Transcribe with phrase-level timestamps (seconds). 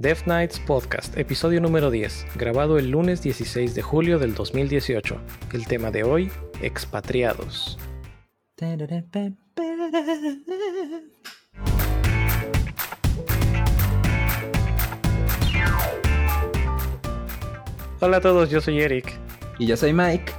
[0.00, 5.20] Death Nights Podcast, episodio número 10, grabado el lunes 16 de julio del 2018.
[5.52, 6.30] El tema de hoy,
[6.62, 7.76] expatriados.
[18.00, 19.18] Hola a todos, yo soy Eric.
[19.58, 20.32] Y yo soy Mike.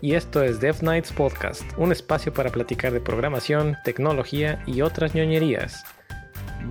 [0.00, 5.14] Y esto es Death Nights Podcast, un espacio para platicar de programación, tecnología y otras
[5.14, 5.84] ñoñerías.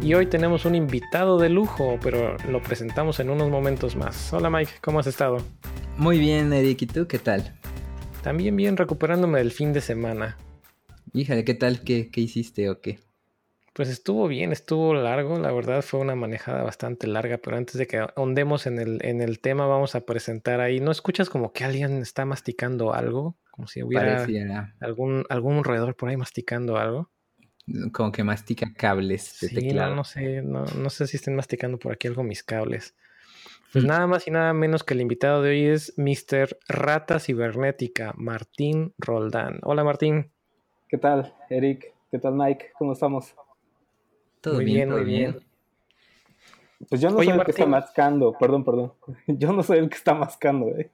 [0.01, 4.33] Y hoy tenemos un invitado de lujo, pero lo presentamos en unos momentos más.
[4.33, 5.37] Hola Mike, ¿cómo has estado?
[5.97, 7.57] Muy bien, Eric, ¿y tú qué tal?
[8.21, 10.37] También bien recuperándome del fin de semana.
[11.13, 11.81] Híjole, ¿qué tal?
[11.83, 12.99] ¿Qué, qué hiciste o qué?
[13.73, 17.87] Pues estuvo bien, estuvo largo, la verdad fue una manejada bastante larga, pero antes de
[17.87, 21.63] que ahondemos en el, en el tema vamos a presentar ahí, ¿no escuchas como que
[21.63, 23.35] alguien está masticando algo?
[23.49, 24.27] Como si hubiera
[24.79, 27.11] algún, algún roedor por ahí masticando algo.
[27.91, 31.79] Como que mastica cables de sí, No, no sé, no, no, sé si estén masticando
[31.79, 32.93] por aquí algo mis cables.
[33.71, 33.87] Pues mm.
[33.87, 36.57] nada más y nada menos que el invitado de hoy es Mr.
[36.67, 39.59] Rata Cibernética, Martín Roldán.
[39.63, 40.31] Hola Martín.
[40.89, 41.93] ¿Qué tal, Eric?
[42.11, 42.71] ¿Qué tal, Mike?
[42.77, 43.33] ¿Cómo estamos?
[44.41, 45.37] Todo muy bien, muy bien.
[46.89, 48.93] Pues yo no soy el que está mascando, perdón, perdón.
[49.27, 50.91] Yo no soy el que está mascando, ¿eh?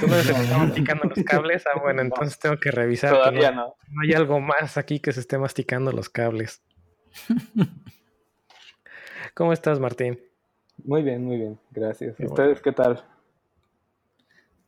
[0.00, 1.64] Tú no eres el que está masticando los cables.
[1.66, 3.10] Ah, bueno, entonces tengo que revisar.
[3.10, 4.02] Todavía no, no.
[4.02, 6.62] hay algo más aquí que se esté masticando los cables.
[9.34, 10.20] ¿Cómo estás, Martín?
[10.84, 12.16] Muy bien, muy bien, gracias.
[12.18, 13.04] ¿Ustedes qué tal?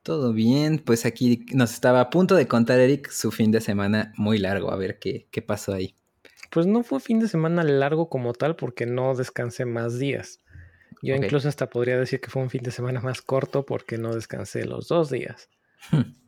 [0.03, 4.13] Todo bien, pues aquí nos estaba a punto de contar Eric su fin de semana
[4.17, 5.97] muy largo, a ver qué, qué pasó ahí.
[6.51, 10.44] Pues no fue fin de semana largo como tal porque no descansé más días.
[11.05, 14.15] Yo incluso hasta podría decir que fue un fin de semana más corto porque no
[14.15, 15.51] descansé los dos días.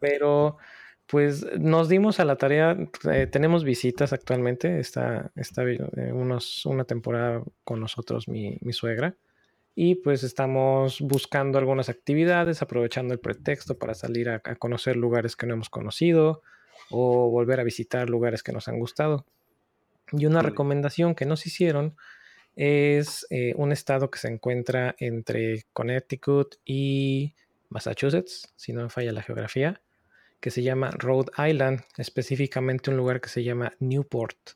[0.00, 0.58] Pero
[1.06, 2.76] pues nos dimos a la tarea,
[3.10, 9.14] eh, tenemos visitas actualmente, está, está eh, unos, una temporada con nosotros mi, mi, suegra
[9.76, 15.36] y pues estamos buscando algunas actividades, aprovechando el pretexto para salir a, a conocer lugares
[15.36, 16.42] que no hemos conocido
[16.90, 19.26] o volver a visitar lugares que nos han gustado.
[20.12, 21.96] Y una recomendación que nos hicieron
[22.56, 27.34] es eh, un estado que se encuentra entre Connecticut y
[27.68, 29.82] Massachusetts, si no me falla la geografía,
[30.40, 34.52] que se llama Rhode Island, específicamente un lugar que se llama Newport.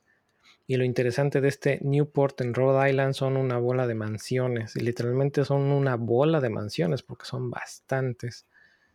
[0.66, 4.80] Y lo interesante de este Newport en Rhode Island son una bola de mansiones, y
[4.80, 8.46] literalmente son una bola de mansiones porque son bastantes.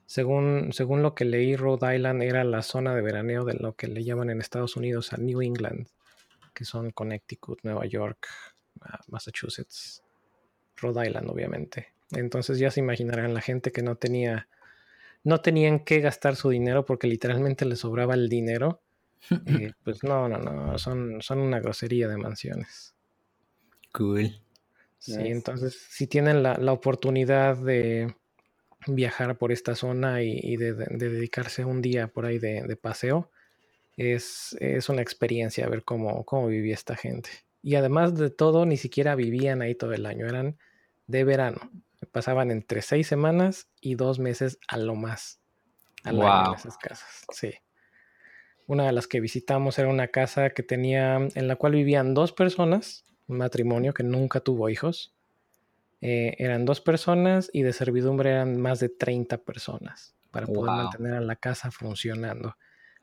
[0.08, 3.88] Según, según lo que leí, Rhode Island era la zona de veraneo de lo que
[3.88, 5.88] le llaman en Estados Unidos a New England
[6.56, 8.28] que son Connecticut, Nueva York,
[9.08, 10.04] Massachusetts,
[10.78, 11.94] Rhode Island, obviamente.
[12.12, 14.48] Entonces ya se imaginarán la gente que no tenía,
[15.24, 18.82] no tenían que gastar su dinero porque literalmente les sobraba el dinero.
[19.48, 22.94] Eh, pues no, no, no, son, son una grosería de mansiones.
[23.92, 24.40] Cool.
[25.00, 28.14] Sí, entonces si tienen la, oportunidad de
[28.86, 33.32] viajar por esta zona y, de, dedicarse un día por ahí de paseo,
[33.98, 37.30] es, una experiencia ver cómo, cómo vivía esta gente.
[37.66, 40.60] Y además de todo, ni siquiera vivían ahí todo el año, eran
[41.08, 41.72] de verano.
[42.12, 45.42] Pasaban entre seis semanas y dos meses a lo más
[46.04, 47.26] al año en esas casas.
[47.32, 47.56] Sí.
[48.68, 52.34] Una de las que visitamos era una casa que tenía, en la cual vivían dos
[52.34, 55.16] personas, un matrimonio que nunca tuvo hijos.
[56.02, 61.14] Eh, eran dos personas y de servidumbre eran más de 30 personas para poder mantener
[61.16, 62.58] a la casa funcionando.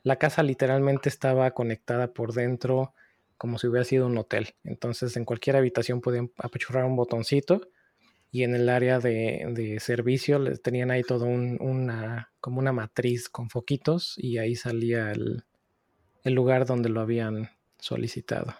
[0.04, 2.94] La casa literalmente estaba conectada por dentro
[3.42, 4.54] como si hubiera sido un hotel.
[4.62, 7.60] Entonces en cualquier habitación podían apachurrar un botoncito
[8.30, 13.50] y en el área de, servicio les tenían ahí todo una, como una matriz con
[13.50, 15.42] foquitos y ahí salía el,
[16.24, 17.50] lugar donde lo habían
[17.80, 18.54] solicitado.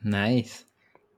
[0.00, 0.64] Nice.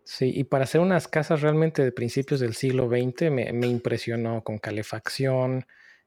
[0.02, 4.42] Sí, y para hacer unas casas realmente de principios del siglo XX me, me impresionó
[4.42, 5.64] con calefacción,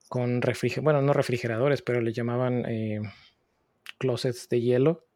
[0.09, 2.99] con refrigeradores, bueno, no refrigeradores, pero le llamaban eh,
[3.99, 5.06] closets de hielo.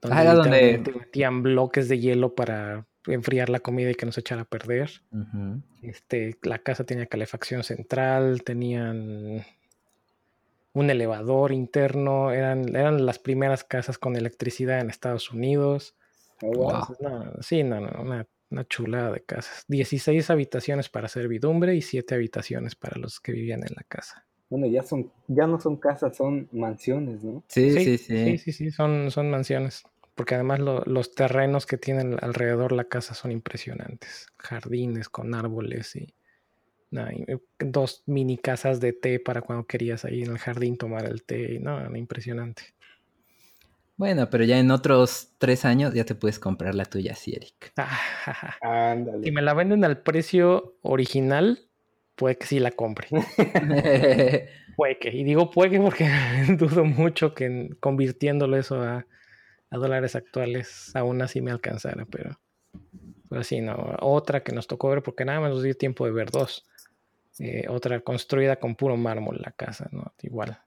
[0.00, 4.12] Donde, ah, era donde metían bloques de hielo para enfriar la comida y que no
[4.12, 4.90] se echara a perder.
[5.82, 9.44] este, la casa tenía calefacción central, tenían
[10.72, 15.94] un elevador interno, eran, eran las primeras casas con electricidad en Estados Unidos.
[16.42, 16.82] Oh,
[17.40, 19.64] sí, no, no, una una chulada de casas.
[19.68, 24.26] 16 habitaciones para servidumbre y 7 habitaciones para los que vivían en la casa.
[24.48, 27.42] Bueno, ya son, ya no son casas, son mansiones, ¿no?
[27.48, 28.24] Sí, sí, sí.
[28.24, 29.82] Sí, sí, sí, son, son mansiones.
[30.14, 34.28] Porque además los terrenos que tienen alrededor la casa son impresionantes.
[34.38, 36.14] Jardines con árboles y,
[37.58, 41.58] dos mini casas de té para cuando querías ahí en el jardín tomar el té.
[41.60, 42.62] No, impresionante.
[43.96, 47.72] Bueno, pero ya en otros tres años ya te puedes comprar la tuya, sí, Eric.
[48.60, 49.24] Ándale.
[49.24, 51.65] Si me la venden al precio original,
[52.16, 53.08] puede que sí la compre.
[54.76, 55.10] puede que.
[55.10, 56.08] Y digo puede que porque
[56.58, 59.06] dudo mucho que convirtiéndolo eso a,
[59.70, 62.40] dólares actuales aún así me alcanzara, pero
[63.28, 63.96] pues así no.
[64.00, 66.64] Otra que nos tocó ver porque nada más nos dio tiempo de ver dos.
[67.38, 70.12] Eh, otra construida con puro mármol la casa, ¿no?
[70.22, 70.58] Igual.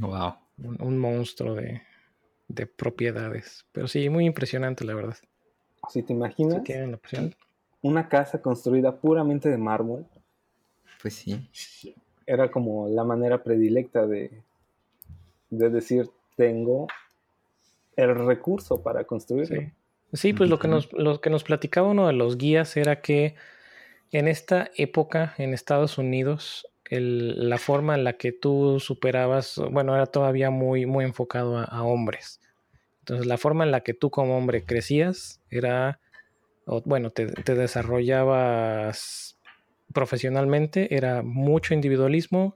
[0.00, 0.34] Wow.
[0.58, 1.80] un monstruo de,
[2.48, 3.64] de propiedades.
[3.72, 5.16] Pero sí, muy impresionante, la verdad.
[5.88, 6.62] Si te imaginas
[7.82, 10.06] una casa construida puramente de mármol.
[11.00, 11.94] Pues sí.
[12.26, 14.42] Era como la manera predilecta de,
[15.50, 16.88] de decir, tengo
[17.96, 19.70] el recurso para construirlo.
[20.12, 20.32] Sí.
[20.32, 23.34] pues lo que, nos, lo que nos platicaba uno de los guías era que
[24.12, 30.06] en esta época en Estados Unidos la forma en la que tú superabas, bueno, era
[30.06, 32.40] todavía muy, muy enfocado a, hombres.
[33.00, 36.00] Entonces, la forma en la que tú como hombre crecías era,
[36.84, 39.35] bueno, te, desarrollabas
[39.96, 42.54] profesionalmente, era mucho individualismo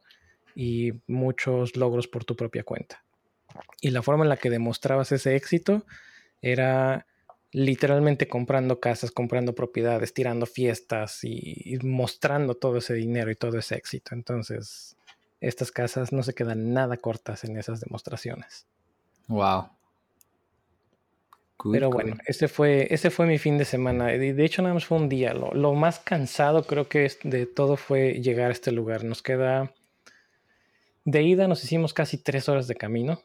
[0.54, 3.02] y muchos logros por tu propia cuenta.
[3.80, 5.86] Y la forma en la que demostrabas ese éxito
[6.42, 7.06] era
[7.50, 13.74] literalmente comprando casas, comprando propiedades, tirando fiestas y, mostrando todo ese dinero y todo ese
[13.74, 14.14] éxito.
[14.14, 14.98] Entonces,
[15.40, 18.66] estas casas no se quedan nada cortas en esas demostraciones.
[19.28, 19.70] Wow.
[21.70, 24.06] Pero bueno, ese fue, ese fue mi fin de semana.
[24.06, 25.34] De hecho, nada más fue un día.
[25.34, 29.04] Lo, más cansado creo que de todo fue llegar a este lugar.
[29.04, 29.72] Nos queda...
[31.04, 33.20] De ida nos hicimos casi tres horas de camino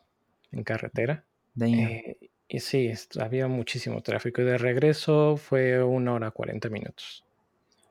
[0.52, 1.24] en carretera.
[1.62, 2.18] Eh,
[2.48, 4.42] y sí, había muchísimo tráfico.
[4.42, 7.24] Y de regreso fue una hora cuarenta minutos.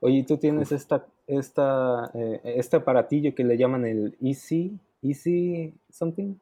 [0.00, 6.34] Oye, ¿tú tienes esta, esta, eh, este aparatillo que le llaman el Easy, Easy something?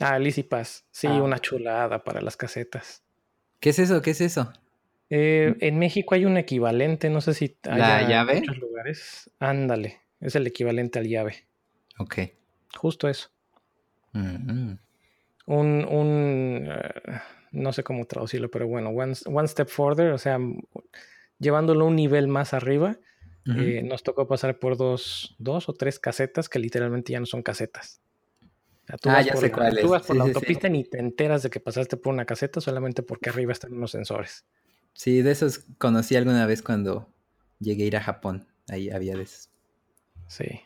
[0.00, 0.84] Ah, el Easy Pass.
[0.90, 1.22] Sí, ah.
[1.22, 3.04] una chulada para las casetas.
[3.60, 4.02] ¿Qué es eso?
[4.02, 4.52] ¿Qué es eso?
[5.10, 8.34] Eh, en México hay un equivalente, no sé si hay ¿La llave?
[8.34, 9.30] en muchos lugares.
[9.38, 11.46] Ándale, es el equivalente al llave.
[11.98, 12.18] Ok.
[12.76, 13.30] Justo eso.
[14.12, 14.72] Mm.
[15.46, 17.20] Un, un eh,
[17.52, 19.14] no sé cómo traducirlo, pero bueno, one,
[19.48, 20.38] step further, o sea,
[21.38, 22.98] llevándolo un nivel más arriba,
[23.56, 27.42] eh, nos tocó pasar por dos, dos o tres casetas que literalmente ya no son
[27.42, 28.02] casetas.
[28.96, 31.50] Tú ah, ya sé cuál Tú vas por la autopista y ni te enteras de
[31.50, 34.46] que pasaste por una caseta solamente porque arriba están unos sensores.
[34.94, 37.12] Sí, de esos conocí alguna vez cuando
[37.58, 38.48] llegué a ir a Japón.
[38.68, 39.50] Ahí había de esos.
[40.28, 40.62] Sí.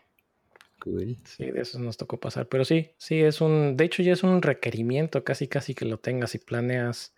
[1.24, 2.48] Sí, de eso nos tocó pasar.
[2.48, 3.76] Pero sí, sí, es un.
[3.76, 7.14] De hecho, ya es un requerimiento casi, casi que lo tengas si planeas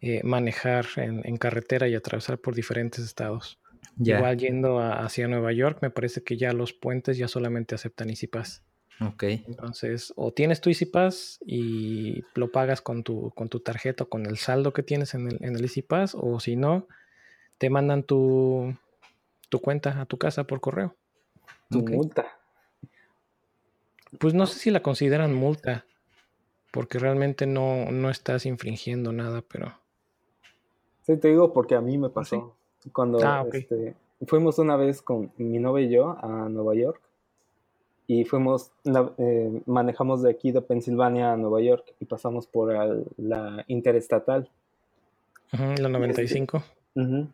[0.00, 3.58] eh, manejar en, carretera y atravesar por diferentes estados.
[3.98, 8.62] Igual yendo hacia Nueva York, me parece que ya los puentes ya solamente aceptan Pass.
[9.00, 9.22] Ok.
[9.22, 14.08] Entonces, o tienes tu Easy Pass y lo pagas con tu, con tu tarjeta o
[14.08, 16.86] con el saldo que tienes en el, en el Easy Pass, o si no,
[17.58, 18.74] te mandan tu,
[19.48, 20.94] tu cuenta a tu casa por correo.
[21.70, 22.26] Tu multa.
[24.18, 25.86] Pues no sé si la consideran multa,
[26.70, 29.72] porque realmente no, no estás infringiendo nada, pero...
[31.02, 32.54] Sí, te digo porque a mí me pasó.
[32.92, 33.94] Cuando ah, este,
[34.26, 37.00] fuimos una vez con mi novia y yo a Nueva York
[38.12, 38.72] y fuimos,
[39.18, 42.74] eh, manejamos de aquí de Pensilvania a Nueva York y pasamos por
[43.16, 44.50] la interestatal.
[45.52, 46.56] la 95.
[46.96, 47.28] Este,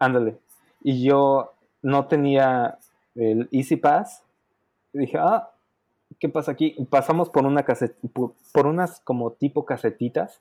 [0.00, 0.38] Ándale.
[0.82, 1.52] Y yo
[1.82, 2.78] no tenía
[3.14, 4.24] el Easy Pass.
[4.92, 5.50] Y dije, ah,
[6.18, 6.74] ¿qué pasa aquí?
[6.90, 10.40] Pasamos por una caset por, unas como tipo casetitas,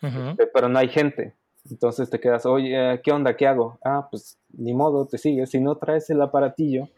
[0.00, 1.34] este, pero no hay gente.
[1.70, 3.36] Entonces te quedas, oye, ¿qué onda?
[3.36, 3.78] ¿Qué hago?
[3.84, 5.50] Ah, pues ni modo, te sigues.
[5.50, 6.88] Si no traes el aparatillo,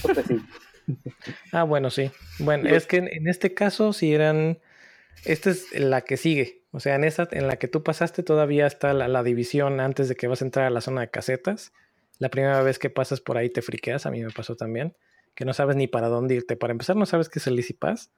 [0.00, 0.44] pues te sigues.
[1.52, 2.10] ah, bueno, sí.
[2.38, 4.58] Bueno, es que en, este caso, si eran.
[5.24, 6.62] Esta es la que sigue.
[6.72, 10.08] O sea, en esa en la que tú pasaste todavía está la, la, división antes
[10.08, 11.72] de que vas a entrar a la zona de casetas.
[12.18, 14.94] La primera vez que pasas por ahí te friqueas, a mí me pasó también
[15.34, 16.56] que no sabes ni para dónde irte.
[16.56, 18.10] Para empezar, no sabes qué es el Easy Pass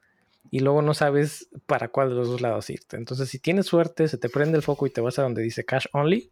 [0.50, 2.96] y luego no sabes para cuál de los dos lados irte.
[2.96, 5.64] Entonces, si tienes suerte, se te prende el foco y te vas a donde dice
[5.64, 6.30] cash only,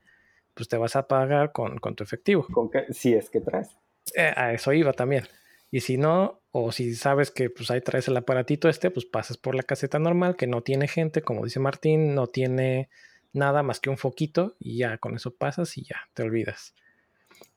[0.54, 2.46] pues te vas a pagar con, tu efectivo.
[2.52, 3.70] ¿Con si es que traes.
[4.14, 5.26] Eh, a eso iba también.
[5.70, 9.36] Y si no, o si sabes que pues ahí traes el aparatito este, pues pasas
[9.36, 12.88] por la caseta normal que no tiene gente, como dice Martín, no tiene
[13.32, 16.74] nada más que un foquito y ya con eso pasas y ya te olvidas.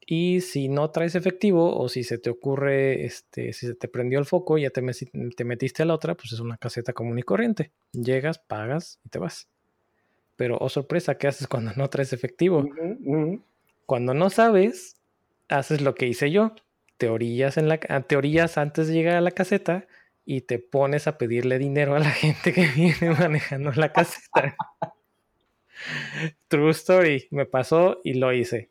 [0.09, 4.19] Y si no traes efectivo o si se te ocurre, este, si se te prendió
[4.19, 4.81] el foco y ya te,
[5.35, 7.71] te metiste a la otra, pues es una caseta común y corriente.
[7.91, 9.49] Llegas, pagas y te vas.
[10.37, 12.65] Pero, oh sorpresa, ¿qué haces cuando no traes efectivo?
[13.85, 14.95] Cuando no sabes,
[15.49, 16.53] haces lo que hice yo.
[16.97, 18.15] Te orillas, en la, te
[18.55, 19.87] antes de llegar a la caseta,
[20.29, 24.57] y te pones a pedirle dinero a la gente que viene manejando la caseta.
[26.49, 28.69] True story, me pasó y lo hice.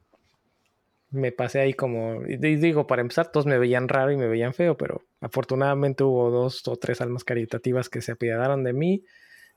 [1.10, 4.76] Me pasé ahí como, digo, para empezar, todos me veían raro y me veían feo,
[4.76, 9.04] pero afortunadamente hubo dos o tres almas caritativas que se apiadaron de mí,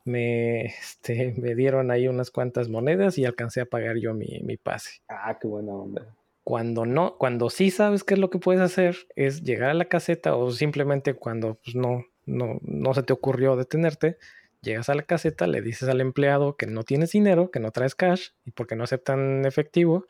[0.05, 4.55] me, este, me dieron ahí unas cuantas monedas y alcancé a pagar yo mi, mi
[4.55, 5.01] pase.
[5.09, 6.15] Ah, qué buena onda.
[6.49, 9.85] Cuando no, cuando sí sabes qué es lo que puedes hacer, es llegar a la
[9.85, 14.17] caseta o simplemente cuando pues, no, no, no se te ocurrió detenerte,
[14.63, 17.93] llegas a la caseta, le dices al empleado que no tienes dinero, que no traes
[17.93, 20.07] cash y porque no aceptan efectivo.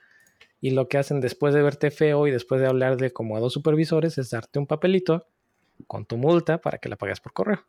[0.62, 3.52] Y lo que hacen después de verte feo y después de hablarle como a dos
[3.52, 5.28] supervisores es darte un papelito
[5.88, 7.66] con tu multa para que la pagues por correo.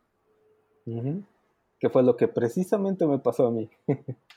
[1.77, 3.69] Que fue lo que precisamente me pasó a mí.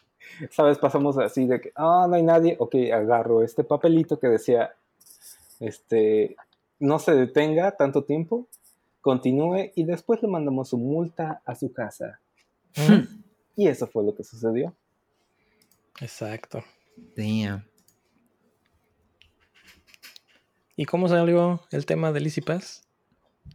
[0.50, 0.78] ¿Sabes?
[0.78, 2.56] Pasamos así de que, ah, no hay nadie.
[2.58, 4.74] Ok, agarro este papelito que decía,
[5.60, 6.36] este,
[6.78, 8.48] no se detenga tanto tiempo,
[9.00, 12.20] continúe y después le mandamos su multa a su casa.
[13.56, 14.74] y eso fue lo que sucedió.
[16.00, 16.64] Exacto.
[17.16, 17.64] Damn.
[20.76, 22.82] ¿Y cómo salió el tema del Easy Pass?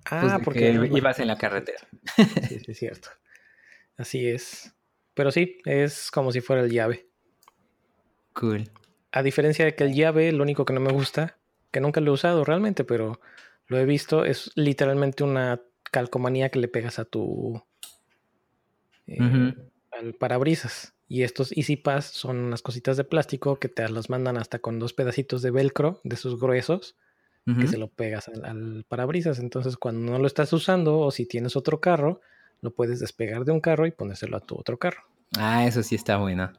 [0.06, 1.80] Ah, pues porque ibas en la carretera.
[2.48, 3.10] sí, sí, es cierto.
[3.98, 4.74] Así es.
[5.20, 7.10] Pero sí, es como si fuera el llave.
[8.32, 8.72] Cool.
[9.12, 11.38] A diferencia de que el llave, lo único que no me gusta,
[11.72, 13.20] que nunca lo he usado realmente, pero
[13.68, 15.60] lo he visto, es literalmente una
[15.92, 17.62] calcomanía que le pegas a tu.
[19.08, 19.54] Eh,
[19.92, 20.94] al parabrisas.
[21.10, 24.80] Y estos Easy Pass son unas cositas de plástico que te las mandan hasta con
[24.80, 26.96] dos pedacitos de velcro de sus gruesos
[27.60, 29.40] que se lo pegas al, parabrisas.
[29.40, 32.22] Entonces, cuando no lo estás usando o si tienes otro carro,
[32.62, 35.09] lo puedes despegar de un carro y ponérselo a tu otro carro.
[35.38, 36.52] Ah, eso sí está bueno.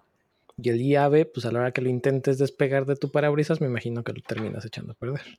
[0.56, 3.66] Y el llave, pues a la hora que lo intentes despegar de tu parabrisas, me
[3.66, 5.38] imagino que lo terminas echando a perder.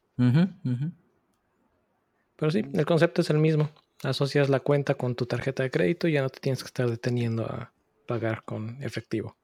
[2.35, 3.69] Pero sí, el concepto es el mismo.
[4.03, 6.89] Asocias la cuenta con tu tarjeta de crédito y ya no te tienes que estar
[6.89, 7.71] deteniendo a
[8.07, 9.37] pagar con efectivo.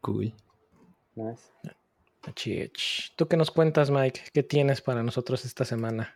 [0.00, 0.32] Cool.
[1.14, 1.50] Nice.
[3.16, 4.22] ¿Tú qué nos cuentas, Mike?
[4.32, 6.14] ¿Qué tienes para nosotros esta semana?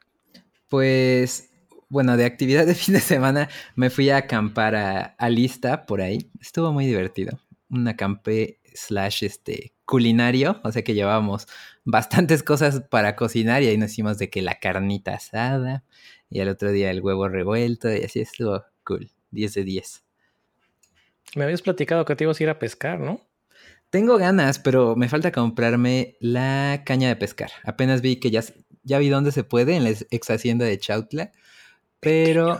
[0.69, 1.52] Pues
[1.93, 6.01] bueno, de actividad de fin de semana me fui a acampar a, a Lista por
[6.01, 6.31] ahí.
[6.41, 7.39] Estuvo muy divertido.
[7.69, 11.47] Un acampe slash este culinario, o sea que llevábamos
[11.85, 15.85] bastantes cosas para cocinar y ahí nos hicimos de que la carnita asada
[16.31, 20.05] y al otro día el huevo revuelto y así estuvo cool, 10 de 10.
[21.37, 23.21] Me habías platicado que te ibas a ir a pescar, ¿no?
[23.91, 27.51] Tengo ganas, pero me falta comprarme la caña de pescar.
[27.65, 28.43] Apenas vi que ya,
[28.83, 31.33] ya vi dónde se puede en la ex hacienda de Chautla
[32.03, 32.59] pero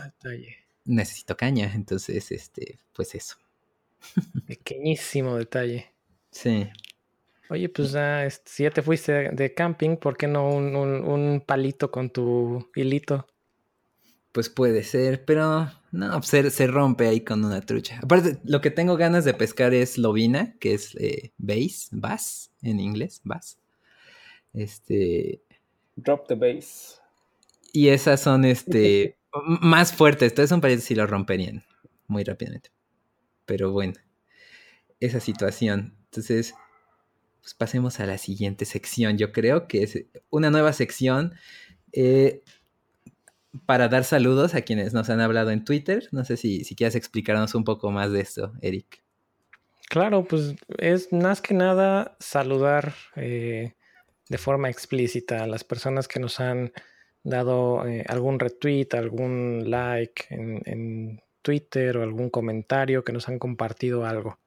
[0.85, 3.35] necesito caña, entonces, este, pues eso.
[4.47, 5.91] Pequeñísimo detalle.
[6.31, 6.69] Sí.
[7.49, 12.09] Oye, pues ya, si ya te fuiste de camping, ¿por qué no un, palito con
[12.09, 13.27] tu hilito?
[14.31, 17.99] Pues puede ser, pero no, se, se, rompe ahí con una trucha.
[18.01, 22.79] Aparte, lo que tengo ganas de pescar es lobina, que es eh, bass, bass en
[22.79, 23.59] inglés, bass.
[24.53, 25.43] Este.
[25.97, 27.01] Drop the bass.
[27.73, 30.31] Y esas son este más fuertes.
[30.31, 31.63] Entonces un paréntesis si lo romperían
[32.07, 32.71] muy rápidamente.
[33.45, 33.95] Pero bueno,
[34.99, 35.97] esa situación.
[36.05, 36.53] Entonces,
[37.41, 39.17] pues pasemos a la siguiente sección.
[39.17, 41.33] Yo creo que es una nueva sección
[41.91, 42.41] eh,
[43.65, 46.07] para dar saludos a quienes nos han hablado en Twitter.
[46.11, 49.03] No sé si, si quieres explicarnos un poco más de esto, Eric.
[49.89, 53.75] Claro, pues es más que nada saludar eh,
[54.29, 56.71] de forma explícita a las personas que nos han
[57.23, 64.05] dado eh, algún retweet, algún like en, Twitter o algún comentario que nos han compartido
[64.05, 64.39] algo.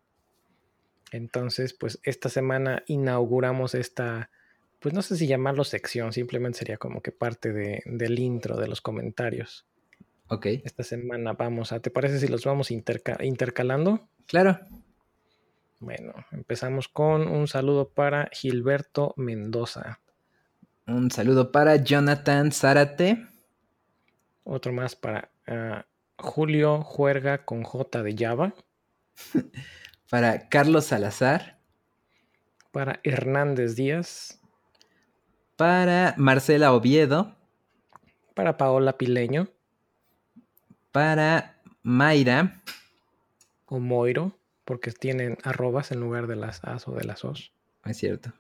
[1.12, 4.30] Entonces, pues esta semana inauguramos esta,
[4.80, 8.68] pues no sé si llamarlo sección, simplemente sería como que parte de, del intro de
[8.68, 9.66] los comentarios.
[10.28, 10.47] Ok.
[10.64, 14.09] Esta semana vamos a, ¿te parece si los vamos intercalando?
[14.26, 14.59] Claro.
[15.78, 20.00] Bueno, empezamos con un saludo para Gilberto Mendoza.
[20.87, 23.26] Un saludo para Jonathan Zárate.
[24.45, 25.85] Otro más para ah,
[26.16, 28.55] Julio Juerga con J de Java.
[30.11, 31.59] para Carlos Salazar.
[32.71, 34.40] Para Hernández Díaz.
[35.57, 37.35] Para Marcela Oviedo.
[38.35, 39.49] Para Paola Pileño.
[40.93, 42.62] Para Mayra.
[43.64, 47.52] O Moiro, porque tienen arrobas en lugar de las as o de las os.
[47.85, 48.33] Es cierto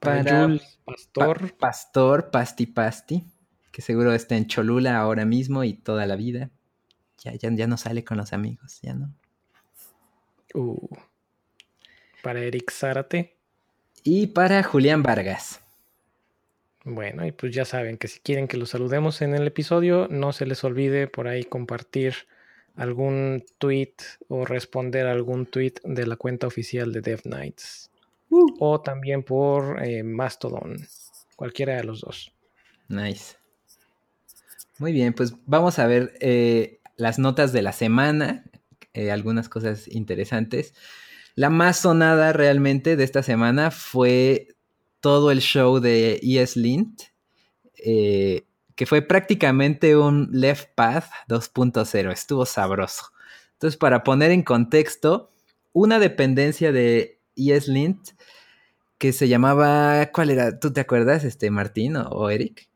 [0.00, 0.48] para
[0.84, 1.52] Pastor.
[1.56, 3.24] Pastor Pasti Pasti,
[3.72, 6.50] que seguro está en Cholula ahora mismo y toda la vida.
[7.22, 9.12] Ya, ya, ya no sale con los amigos, ya no.
[10.54, 10.88] Uh.
[12.22, 13.36] Para Eric Zárate.
[14.04, 15.60] Y para Julián Vargas.
[16.84, 20.32] Bueno, y pues ya saben que si quieren que los saludemos en el episodio, no
[20.32, 22.14] se les olvide por ahí compartir
[22.76, 23.94] algún tweet
[24.28, 27.90] o responder algún tweet de la cuenta oficial de Dev Knights.
[28.30, 28.54] Uh.
[28.58, 30.76] O también por eh, Mastodon,
[31.36, 32.32] cualquiera de los dos.
[32.88, 33.36] Nice.
[34.78, 38.44] Muy bien, pues vamos a ver eh, las notas de la semana,
[38.92, 40.74] eh, algunas cosas interesantes.
[41.34, 44.48] La más sonada realmente de esta semana fue
[45.00, 47.02] todo el show de ESLint,
[47.78, 52.12] eh, que fue prácticamente un Left Path 2.0.
[52.12, 53.12] Estuvo sabroso.
[53.52, 55.30] Entonces, para poner en contexto,
[55.72, 58.10] una dependencia de ESLint
[58.98, 60.58] que se llamaba, ¿cuál era?
[60.58, 62.68] ¿Tú te acuerdas, este Martín o Eric?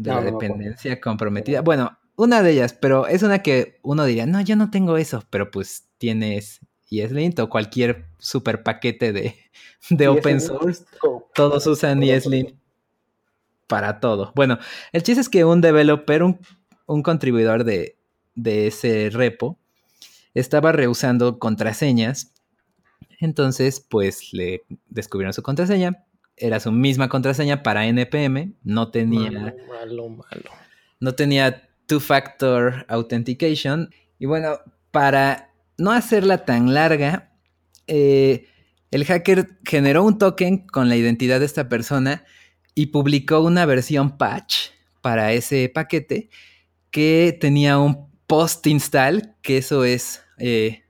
[0.00, 1.60] de la dependencia comprometida.
[1.60, 5.22] Bueno, una de ellas, pero es una que uno diría, no, yo no tengo eso,
[5.30, 9.36] pero pues tienes ESLint o cualquier super paquete de,
[9.90, 10.84] de open source.
[11.34, 12.54] Todos usan ESLint
[13.66, 14.32] para todo.
[14.34, 14.58] Bueno,
[14.92, 16.40] el chiste es que un developer, un,
[16.86, 17.96] un contribuidor de,
[18.34, 19.58] de ese repo,
[20.34, 22.32] estaba rehusando contraseñas.
[23.20, 26.04] Entonces, pues le descubrieron su contraseña,
[26.36, 29.30] era su misma contraseña para NPM, no tenía...
[29.30, 30.50] Malo, malo,
[30.98, 33.90] No tenía two-factor authentication.
[34.18, 34.58] Y bueno,
[34.90, 37.32] para no hacerla tan larga,
[37.86, 38.46] eh,
[38.90, 42.24] el hacker generó un token con la identidad de esta persona
[42.74, 44.70] y publicó una versión patch
[45.02, 46.30] para ese paquete
[46.90, 50.84] que tenía un post install, que eso es eh,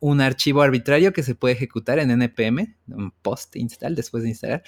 [0.00, 4.62] un archivo arbitrario que se puede ejecutar en npm, un post install después de instalar.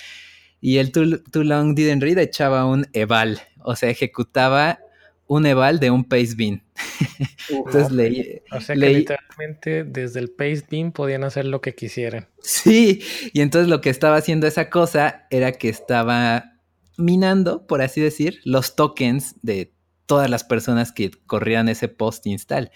[0.60, 4.78] Y el too, long didn't read echaba un eval, o sea, ejecutaba
[5.26, 6.62] un eval de un paste bin.
[7.48, 8.42] entonces leí.
[8.52, 12.28] O sea que literalmente desde el paste bin podían hacer lo que quisieran.
[12.40, 16.52] Sí, y entonces lo que estaba haciendo esa cosa era que estaba
[16.96, 19.72] minando, por así decir, los tokens de
[20.06, 22.70] todas las personas que corrían ese post install.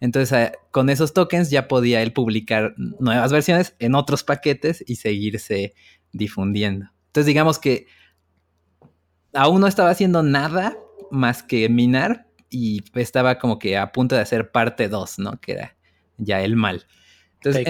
[0.00, 4.96] Entonces, ah, con esos tokens ya podía él publicar nuevas versiones en otros paquetes y
[4.96, 5.74] seguirse
[6.12, 6.90] difundiendo.
[7.06, 7.86] Entonces, digamos que
[9.32, 10.76] aún no estaba haciendo nada
[11.10, 15.40] más que minar y estaba como que a punto de hacer parte 2, ¿no?
[15.40, 15.76] Que era
[16.18, 16.86] ya el mal.
[17.34, 17.66] Entonces,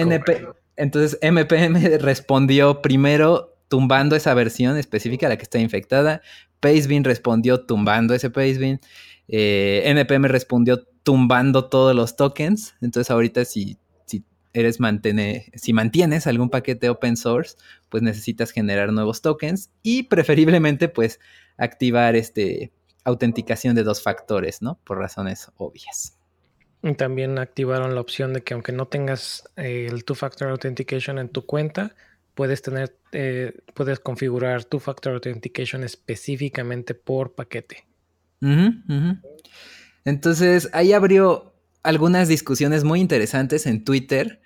[0.75, 6.21] entonces MPM respondió primero tumbando esa versión específica, la que está infectada.
[6.63, 8.79] Pacebin respondió tumbando ese Pacebin.
[9.27, 12.75] Eh, NPM respondió tumbando todos los tokens.
[12.81, 14.23] Entonces ahorita si, si
[14.53, 17.57] eres mantene, si mantienes algún paquete open source,
[17.89, 21.19] pues necesitas generar nuevos tokens y preferiblemente pues
[21.57, 22.71] activar este
[23.03, 24.79] autenticación de dos factores, ¿no?
[24.85, 26.17] Por razones obvias.
[26.81, 31.27] Y también activaron la opción de que aunque no tengas eh, el two-factor authentication en
[31.27, 31.93] tu cuenta,
[32.35, 37.85] puedes tener, eh, puedes configurar two-factor authentication específicamente por paquete.
[40.05, 44.41] Entonces, ahí abrió algunas discusiones muy interesantes en Twitter,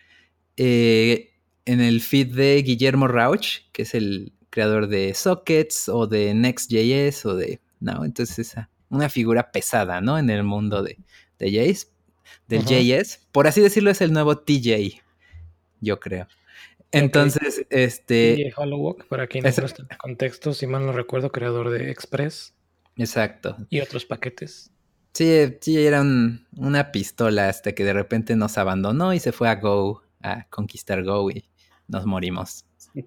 [0.58, 1.34] eh,
[1.66, 7.26] en el feed de Guillermo Rauch, que es el creador de Sockets o de Next.js
[7.26, 7.60] o de...
[7.80, 8.56] No, entonces es
[8.90, 10.18] una figura pesada, ¿no?
[10.18, 10.98] En el mundo de,
[11.40, 11.88] de JS,
[12.48, 13.20] del JS.
[13.32, 15.02] Por así decirlo, es el nuevo TJ,
[15.82, 16.28] yo creo.
[16.98, 18.54] Entonces, este...
[18.58, 22.54] Walk, para quien no está en contexto, si mal no recuerdo, creador de Express.
[22.96, 23.58] Exacto.
[23.70, 24.72] Y otros paquetes.
[25.14, 26.04] Sí, sí, era
[26.56, 31.04] una pistola hasta que de repente nos abandonó y se fue a Go, a conquistar
[31.04, 31.50] Go y
[31.88, 32.66] nos morimos.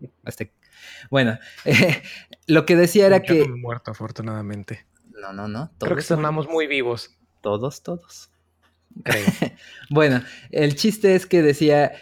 [1.10, 1.38] Bueno,
[2.46, 3.46] lo que decía era que...
[3.46, 4.86] No muerto, afortunadamente.
[5.20, 5.70] No, no, no.
[5.78, 7.18] Creo que sonamos muy vivos.
[7.42, 8.30] Todos, todos.
[9.90, 11.92] bueno, el chiste es que decía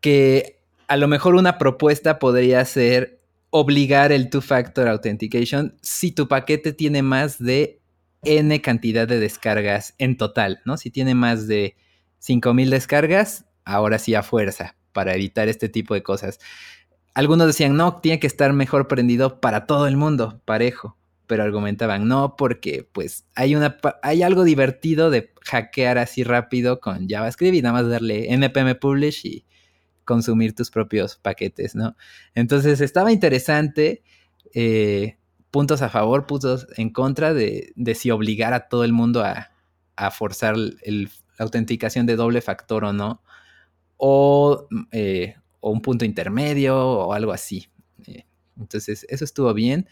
[0.00, 0.57] que
[0.88, 3.20] a lo mejor una propuesta podría ser
[3.50, 7.80] obligar el two-factor authentication si tu paquete tiene más de
[8.24, 10.76] n cantidad de descargas en total, ¿no?
[10.76, 11.76] Si tiene más de
[12.18, 16.40] 5000 descargas, ahora sí a fuerza para evitar este tipo de cosas.
[17.14, 20.96] Algunos decían, no, tiene que estar mejor prendido para todo el mundo, parejo.
[21.26, 27.06] Pero argumentaban, no, porque pues hay, una, hay algo divertido de hackear así rápido con
[27.06, 29.44] JavaScript y nada más darle npm publish y
[30.08, 31.94] consumir tus propios paquetes, ¿no?
[32.34, 34.02] Entonces estaba interesante.
[34.54, 35.18] Eh,
[35.50, 39.50] puntos a favor, puntos en contra de, si obligar a todo el mundo a,
[40.10, 43.20] forzar la autenticación de doble factor o no,
[43.98, 47.68] o, eh, un punto intermedio o algo así.
[48.06, 48.24] Eh,
[48.58, 49.88] entonces, eso estuvo bien.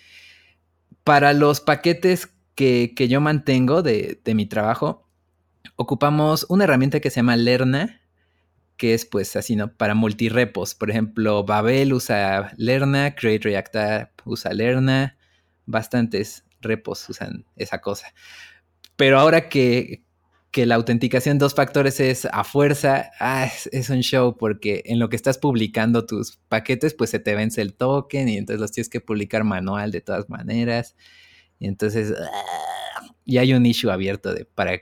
[1.05, 5.07] Para los paquetes que, yo mantengo de, de, mi trabajo,
[5.75, 8.01] ocupamos una herramienta que se llama Lerna,
[8.77, 9.73] que es pues así, ¿no?
[9.75, 10.75] Para multirepos.
[10.75, 13.77] Por ejemplo, Babel usa Lerna, Create React
[14.25, 15.17] usa Lerna,
[15.67, 18.13] bastantes repos usan esa cosa.
[18.97, 20.05] Pero ahora que,
[20.55, 25.17] la autenticación dos factores es a fuerza, ah, es, un show porque en lo que
[25.17, 29.03] estás publicando tus paquetes, pues se te vence el token y entonces los tienes que
[29.03, 30.97] publicar manual de todas maneras.
[31.59, 34.81] Y entonces, ah, y hay un issue abierto de para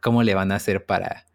[0.00, 1.26] cómo le van a hacer para,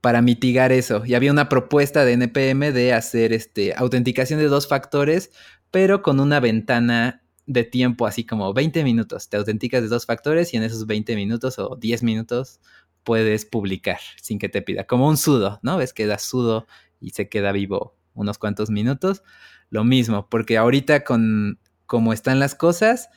[0.00, 1.04] para mitigar eso.
[1.04, 5.30] Y había una propuesta de NPM de hacer este, autenticación de dos factores,
[5.70, 9.28] pero con una ventana de tiempo así como 20 minutos.
[9.28, 12.60] Te autenticas de dos factores y en esos 20 minutos o 10 minutos
[13.04, 14.84] puedes publicar sin que te pida.
[14.84, 15.78] Como un sudo, ¿no?
[15.78, 16.66] Ves que da sudo
[17.00, 19.22] y se queda vivo unos cuantos minutos.
[19.70, 23.08] Lo mismo, porque ahorita con como están las cosas,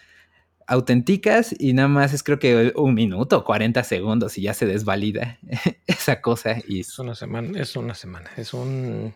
[0.72, 5.38] autenticas y nada más es creo que un minuto, 40 segundos y ya se desvalida
[5.88, 6.58] esa cosa.
[6.66, 6.80] Y...
[6.80, 9.14] Es una semana, es una semana, es un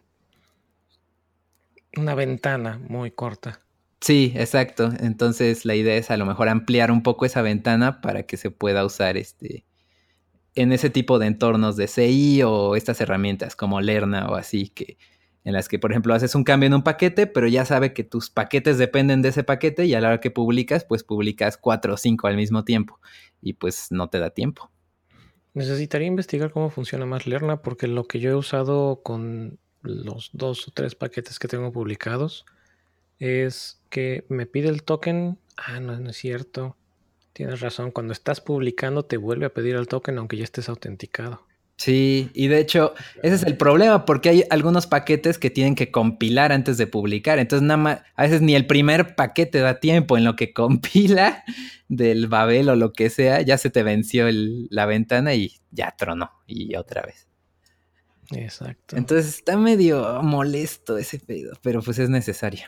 [1.98, 3.62] una ventana muy corta.
[4.02, 4.91] Sí, exacto.
[5.00, 8.52] Entonces la idea es a lo mejor ampliar un poco esa ventana para que se
[8.52, 9.65] pueda usar este
[10.56, 14.98] en ese tipo de entornos de CI o estas herramientas como Lerna o así que
[15.46, 18.04] en las que, por ejemplo, haces un cambio en un paquete, pero ya sabe que
[18.04, 21.94] tus paquetes dependen de ese paquete y a la hora que publicas, pues publicas cuatro
[21.94, 23.00] o cinco al mismo tiempo
[23.42, 24.72] y pues no te da tiempo.
[25.54, 30.68] Necesitaría investigar cómo funciona más Lerna porque lo que yo he usado con los dos
[30.68, 32.46] o tres paquetes que tengo publicados
[33.20, 35.38] es que me pide el token.
[35.58, 36.76] Ah, no, no es cierto.
[37.34, 37.92] Tienes razón.
[37.92, 41.46] Cuando estás publicando te vuelve a pedir el token aunque ya estés autenticado.
[41.78, 45.92] Sí, y de hecho, ese es el problema, porque hay algunos paquetes que tienen que
[45.92, 47.38] compilar antes de publicar.
[47.38, 51.44] Entonces, nada más, a veces ni el primer paquete da tiempo en lo que compila
[51.90, 56.32] del Babel o lo que sea, ya se te venció la ventana y ya tronó.
[56.48, 57.28] Y otra vez.
[58.32, 58.96] Exacto.
[58.96, 62.68] Entonces está medio molesto ese pedo, pero pues es necesario.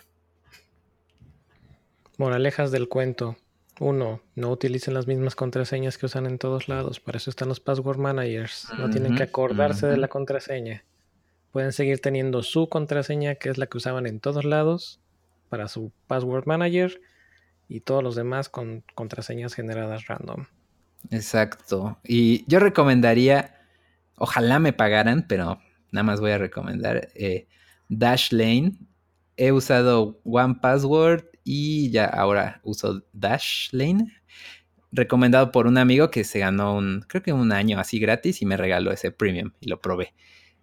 [2.18, 3.38] Moralejas del cuento.
[3.80, 7.00] Uno, no utilicen las mismas contraseñas que usan en todos lados.
[7.00, 8.68] Para eso están los password managers.
[8.78, 10.84] No tienen que acordarse de la contraseña.
[11.52, 15.00] Pueden seguir teniendo su contraseña, que es la que usaban en todos lados,
[15.50, 17.00] para su password manager
[17.68, 20.46] y todos los demás con contraseñas generadas random.
[21.12, 22.00] Exacto.
[22.04, 23.56] Y yo recomendaría,
[24.18, 25.60] ojalá me pagaran, pero
[25.92, 27.48] nada más voy a recomendar eh,
[27.90, 28.74] Dashlane.
[29.36, 34.14] He usado One Password y ya ahora uso Dashlane.
[34.92, 38.46] Recomendado por un amigo que se ganó un, creo que un año así gratis y
[38.46, 40.14] me regaló ese premium y lo probé.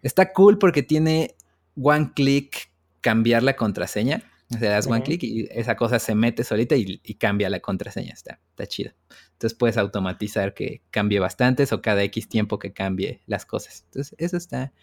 [0.02, 1.36] Está cool porque tiene
[1.80, 2.70] one click
[3.00, 4.30] cambiar la contraseña.
[4.54, 8.12] O sea, das one click y esa cosa se mete solita y, cambia la contraseña.
[8.12, 8.92] Está, está chido.
[9.32, 13.84] Entonces puedes automatizar que cambie bastantes o cada X tiempo que cambie las cosas.
[13.86, 14.74] Entonces eso está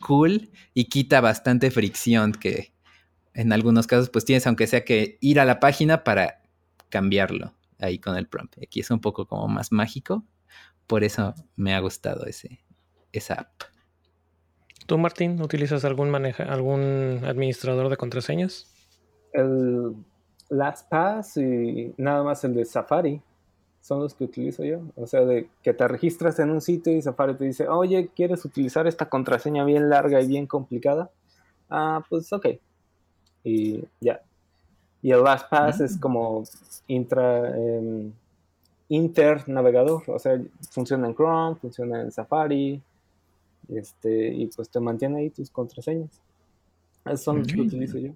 [0.00, 2.73] cool y quita bastante fricción que
[3.34, 6.42] en algunos casos pues tienes aunque sea que ir a la página para
[6.88, 8.56] cambiarlo ahí con el prompt.
[8.62, 10.24] Aquí es un poco como más mágico,
[10.86, 12.60] por eso me ha gustado ese,
[13.12, 13.62] esa app.
[14.86, 18.70] ¿Tú, Martín, utilizas algún maneja, algún administrador de contraseñas?
[19.32, 19.94] El
[20.50, 23.20] LastPass y nada más el de Safari
[23.80, 24.82] son los que utilizo yo.
[24.96, 28.44] O sea, de que te registras en un sitio y Safari te dice, oye, ¿quieres
[28.44, 31.10] utilizar esta contraseña bien larga y bien complicada?
[31.70, 32.46] Ah, pues ok,
[33.44, 34.20] y ya.
[35.02, 36.00] Y el LastPass es mm.
[36.00, 36.44] como
[36.88, 38.10] intra, eh,
[38.88, 42.80] inter navegador, o sea, funciona en Chrome, funciona en Safari,
[43.68, 46.20] este, y pues te mantiene ahí tus contraseñas.
[47.04, 48.12] Esos son los que utilizo yo.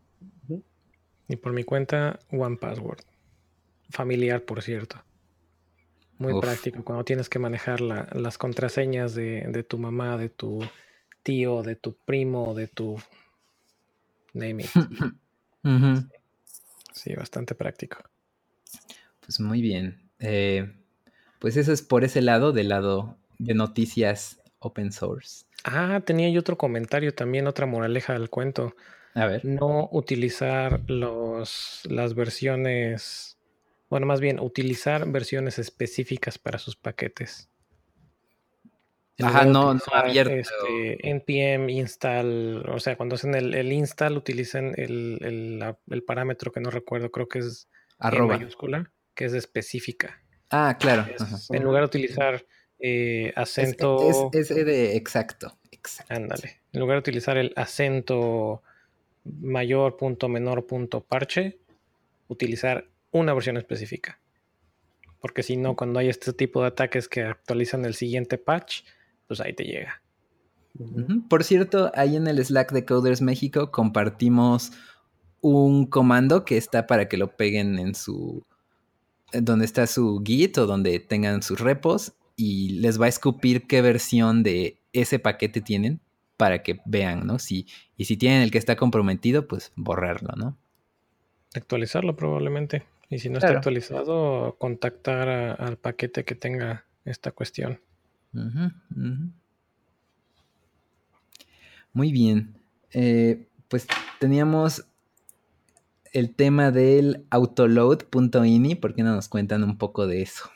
[1.28, 3.00] Y por mi cuenta, One Password.
[3.90, 4.96] Familiar, por cierto.
[6.16, 6.82] Muy práctico.
[6.82, 10.60] Cuando tienes que manejar las contraseñas de, de, tu mamá, de tu
[11.22, 12.96] tío, de tu primo, de tu
[14.32, 14.64] Name
[16.92, 17.98] Sí, bastante práctico.
[19.20, 20.10] Pues muy bien.
[20.18, 20.74] Eh,
[21.38, 25.44] pues eso es por ese lado, del lado de noticias open source.
[25.64, 28.74] Ah, tenía yo otro comentario también, otra moraleja del cuento.
[29.14, 29.44] A ver.
[29.44, 33.38] No utilizar los, las versiones,
[33.90, 37.47] bueno, más bien utilizar versiones específicas para sus paquetes.
[39.20, 40.32] Ajá, no, no abierto.
[40.32, 45.76] Este, npm install, o sea, cuando hacen el, install utilizan el,
[46.06, 50.22] parámetro que no recuerdo, creo que es arroba mayúscula, que es específica.
[50.50, 51.06] Ah, claro.
[51.50, 52.46] en lugar de utilizar
[52.78, 54.30] eh, acento.
[54.32, 56.14] Es, de exacto, exacto.
[56.14, 56.60] Ándale.
[56.72, 58.62] En lugar de utilizar el acento
[59.24, 61.58] mayor punto menor punto parche,
[62.28, 64.20] utilizar una versión específica.
[65.20, 68.82] Porque si no, cuando hay este tipo de ataques que actualizan el siguiente patch,
[69.28, 70.02] pues ahí te llega.
[71.28, 74.72] Por cierto, ahí en el Slack de Coders México compartimos
[75.40, 78.44] un comando que está para que lo peguen en su
[79.32, 83.82] donde está su Git o donde tengan sus repos y les va a escupir qué
[83.82, 86.00] versión de ese paquete tienen
[86.36, 87.38] para que vean, ¿no?
[87.38, 90.56] Si, y si tienen el que está comprometido, pues borrarlo, ¿no?
[91.54, 92.84] Actualizarlo probablemente.
[93.10, 97.80] Y si no está actualizado, contactar al paquete que tenga esta cuestión.
[101.92, 102.54] Muy bien.
[102.92, 103.86] Eh, pues
[104.18, 104.84] teníamos
[106.12, 108.74] el tema del autoload.ini.
[108.74, 110.50] ¿Por qué no nos cuentan un poco de eso?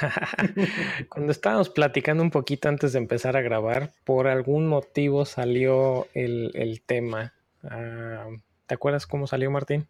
[1.08, 6.82] Cuando estábamos platicando un poquito antes de empezar a grabar, por algún motivo salió el,
[6.84, 7.32] tema.
[7.62, 8.28] Ah,
[8.66, 9.86] ¿Te acuerdas cómo salió, Martín?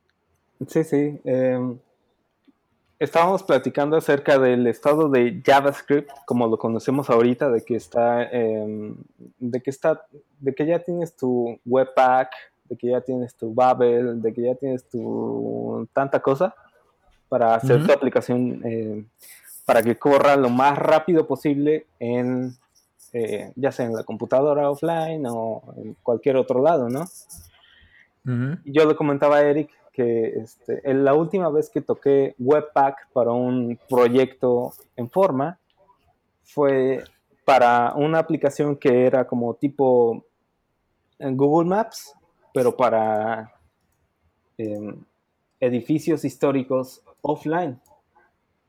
[0.68, 1.20] Sí, sí.
[1.24, 1.78] Em,
[2.98, 8.96] estábamos platicando acerca del estado de JavaScript, como lo conocemos ahorita, de que está, em,
[9.38, 10.06] de que está,
[10.40, 12.30] de que ya tienes tu Webpack,
[12.68, 16.54] de que ya tienes tu Babel, de que ya tienes tu tanta cosa
[17.28, 19.06] para hacer tu aplicación, em,
[19.66, 22.56] para que corra lo más rápido posible en,
[23.12, 27.06] eh, ya sea en la computadora offline o en cualquier otro lado, ¿no?
[28.64, 33.78] Yo le comentaba a Eric que este, la última vez que toqué Webpack para un
[33.88, 35.58] proyecto en forma
[36.42, 37.04] fue
[37.44, 40.24] para una aplicación que era como tipo
[41.18, 42.12] en Google Maps,
[42.52, 43.54] pero para
[44.58, 44.96] em,
[45.60, 47.80] edificios históricos offline.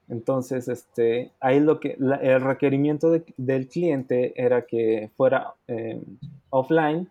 [0.08, 6.04] Entonces, este, ahí lo que el requerimiento del cliente era que fuera em,
[6.52, 7.10] offline,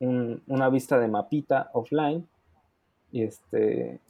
[0.00, 2.24] una vista de mapita offline,
[3.12, 4.00] y este,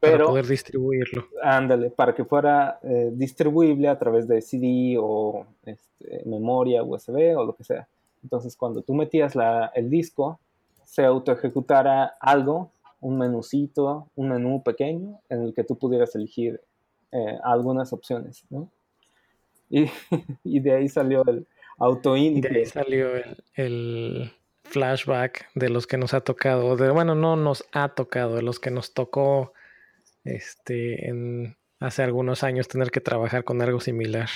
[0.00, 1.26] pero, para poder distribuirlo.
[1.42, 7.44] Ándale, para que fuera eh, distribuible a través de CD o este, memoria USB o
[7.44, 7.88] lo que sea.
[8.22, 10.38] Entonces, cuando tú metías la, el disco,
[10.84, 16.60] se auto ejecutara algo, un menucito, un menú pequeño en el que tú pudieras elegir
[17.12, 18.70] eh, algunas opciones, ¿no?
[19.70, 19.86] Y,
[20.44, 21.46] y, de ahí salió el
[21.78, 23.10] auto de ahí salió
[23.54, 24.32] el
[24.68, 28.60] flashback de los que nos ha tocado, de, bueno, no nos ha tocado, de los
[28.60, 29.52] que nos tocó
[30.24, 34.28] este, en, hace algunos años tener que trabajar con algo similar.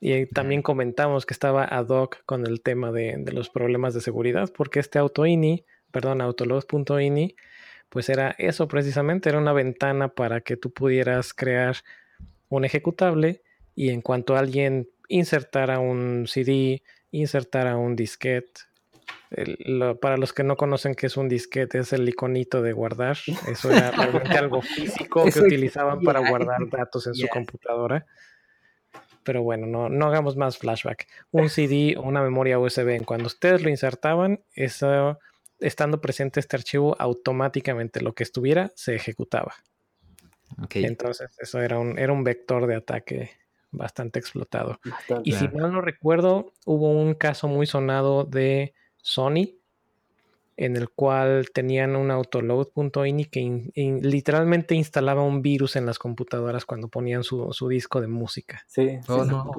[0.00, 4.00] Y también comentamos que estaba ad hoc con el tema de, de los problemas de
[4.00, 7.34] seguridad, porque este AutoINI, perdón, autoload.ini,
[7.88, 11.76] pues era eso precisamente, era una ventana para que tú pudieras crear
[12.48, 13.42] un ejecutable
[13.74, 18.62] y en cuanto alguien insertara un CD, insertara un disquete,
[20.00, 23.18] para los que no conocen qué es un disquete, es el iconito de guardar.
[23.48, 28.06] Eso era realmente algo físico que utilizaban para guardar datos en su computadora.
[29.24, 31.08] Pero bueno, no, no hagamos más flashback.
[31.30, 35.18] Un CD o una memoria USB, cuando ustedes lo insertaban, eso,
[35.60, 39.54] estando presente este archivo, automáticamente lo que estuviera se ejecutaba.
[40.74, 43.30] Entonces, eso era un, era un vector de ataque
[43.70, 44.78] bastante explotado.
[45.24, 49.52] y si mal no recuerdo, hubo un caso muy sonado de Sony,
[50.56, 56.88] en el cual tenían un autoload.ini que literalmente instalaba un virus en las computadoras cuando
[56.88, 58.62] ponían su, disco de música.
[58.66, 59.50] Sí, oh, no.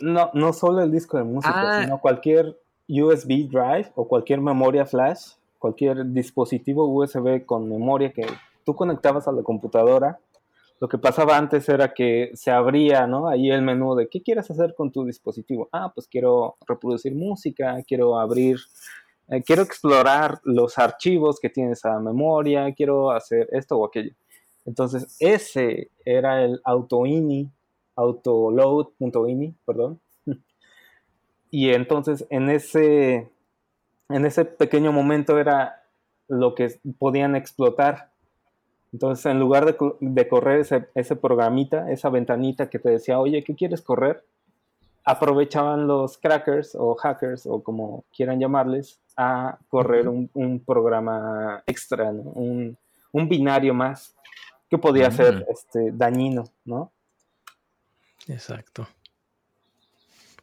[0.00, 1.82] no, no solo el disco de música, ah.
[1.82, 8.26] sino cualquier USB drive o cualquier memoria flash, cualquier dispositivo USB con memoria que
[8.64, 10.18] tú conectabas a la computadora.
[10.78, 13.28] Lo que pasaba antes era que se abría, ¿no?
[13.28, 15.68] Ahí el menú de qué quieres hacer con tu dispositivo.
[15.72, 18.58] Ah, pues quiero reproducir música, quiero abrir,
[19.28, 24.12] eh, quiero explorar los archivos que tiene esa memoria, quiero hacer esto o aquello.
[24.66, 27.50] Entonces, ese era el autoini,
[27.94, 30.00] autoload.ini, perdón.
[31.50, 33.30] Y entonces, en ese,
[34.10, 35.84] en ese pequeño momento era
[36.28, 38.10] lo que podían explotar
[38.92, 40.60] entonces, en lugar de, correr
[40.94, 44.24] ese, programita, esa ventanita que te decía, oye, ¿qué quieres correr?
[45.04, 52.76] Aprovechaban los crackers o hackers o como quieran llamarles a correr un, programa extra, un,
[53.12, 54.14] binario más
[54.68, 56.92] que podía ser este, dañino, ¿no?
[58.28, 58.88] Exacto.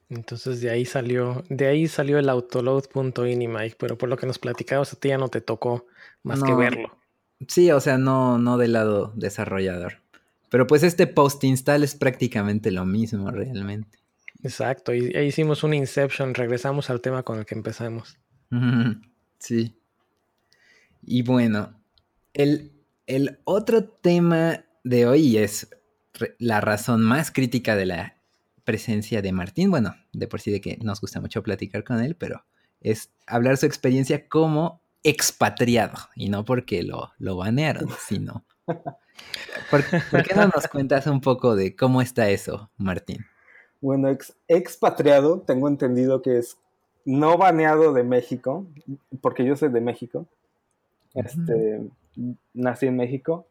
[0.09, 4.39] Entonces de ahí salió, de ahí salió el autoload.ini, Mike, pero por lo que nos
[4.39, 5.85] platicabas a ti ya no te tocó
[6.21, 7.02] más que verlo.
[7.47, 10.01] Sí, o sea, no, no del lado desarrollador.
[10.49, 13.97] Pero pues este post install es prácticamente lo mismo realmente.
[14.43, 18.19] Exacto, y ahí hicimos un Inception, regresamos al tema con el que empezamos.
[19.39, 19.75] Sí.
[21.01, 21.73] Y bueno,
[22.33, 22.71] el,
[23.07, 25.69] el otro tema de hoy es
[26.37, 28.17] la razón más crítica de la
[28.63, 29.71] presencia de Martín.
[29.71, 32.45] Bueno, de por sí de que nos gusta mucho platicar con él, pero
[32.81, 35.97] es hablar su experiencia como expatriado.
[36.15, 38.43] Y no porque lo, lo banearon, sino
[39.69, 39.83] ¿Por,
[40.23, 43.25] qué no nos cuentas un poco de cómo está eso, Martín?
[43.81, 44.15] Bueno,
[44.47, 46.57] expatriado, tengo entendido que es
[47.05, 48.65] no baneado de México,
[49.21, 50.25] porque yo soy de México.
[51.13, 51.81] Este,
[52.53, 53.45] nací en México.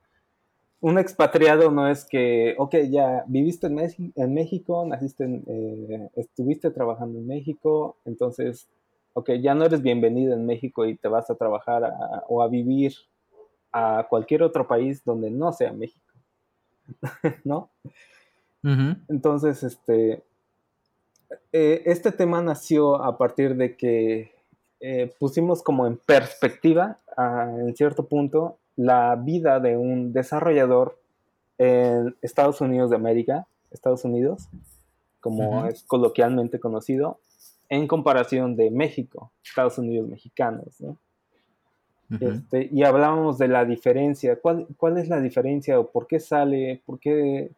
[0.81, 6.71] Un expatriado no es que, ok, ya viviste en, en México, naciste, en, eh, estuviste
[6.71, 8.67] trabajando en México, entonces,
[9.14, 11.92] ok, ya no eres bienvenido en México y te vas a trabajar
[12.29, 12.94] o a vivir
[13.72, 16.12] a cualquier otro país donde no sea México,
[17.44, 17.70] ¿no?
[19.09, 20.22] Entonces, este,
[21.53, 24.31] eh, este tema nació a partir de que
[24.81, 30.98] eh, pusimos como en perspectiva, en cierto punto, la vida de un desarrollador
[31.59, 34.48] en Estados Unidos de América, Estados Unidos,
[35.20, 37.18] como es coloquialmente conocido,
[37.73, 40.99] en comparación de México, Estados Unidos mexicanos, ¿no?
[42.21, 44.39] Este, y hablábamos de la diferencia.
[44.39, 47.51] ¿Cuál, ¿Cuál, es la diferencia o por qué sale, por qué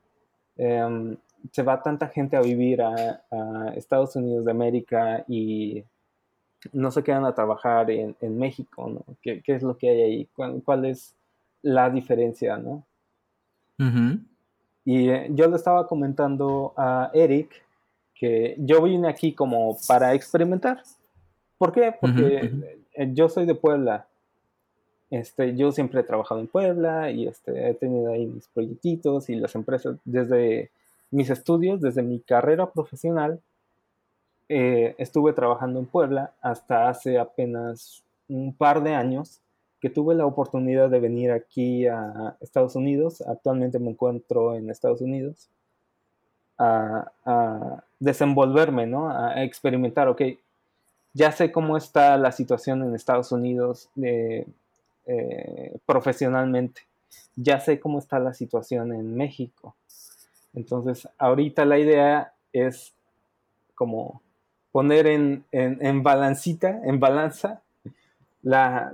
[0.57, 1.17] em,
[1.51, 5.83] se va tanta gente a vivir a, Estados Unidos de América y
[6.73, 8.89] no se quedan a trabajar en, México?
[8.89, 9.05] ¿no?
[9.21, 10.29] ¿Qué, es lo que hay ahí?
[10.65, 11.17] ¿Cuál, es
[11.61, 12.57] la diferencia?
[12.57, 12.87] ¿no?
[14.85, 17.65] Y eh, yo le estaba comentando a Eric
[18.15, 20.83] que yo vine aquí como para experimentar.
[21.59, 21.95] ¿Por qué?
[22.01, 22.51] Porque
[23.13, 24.07] yo soy de Puebla
[25.15, 29.37] este, yo siempre he trabajado en Puebla y este, he tenido ahí mis proyectitos y
[29.37, 30.73] las empresas desde
[31.13, 33.41] mis estudios, desde mi carrera profesional,
[34.49, 39.41] eh, estuve trabajando en Puebla hasta hace apenas un par de años
[39.81, 43.21] que tuve la oportunidad de venir aquí a Estados Unidos.
[43.21, 45.49] Actualmente me encuentro en Estados Unidos
[46.59, 49.11] a, desenvolverme, ¿no?
[49.11, 50.23] A experimentar, ok,
[51.15, 53.89] ya sé cómo está la situación en Estados Unidos.
[54.03, 54.47] Eh,
[55.07, 56.83] eh, profesionalmente.
[57.37, 59.77] Ya sé cómo está la situación en México.
[60.55, 62.95] Entonces, ahorita la idea es
[63.75, 64.23] como
[64.73, 67.61] poner en, en, balancita, en balanza,
[68.43, 68.91] la,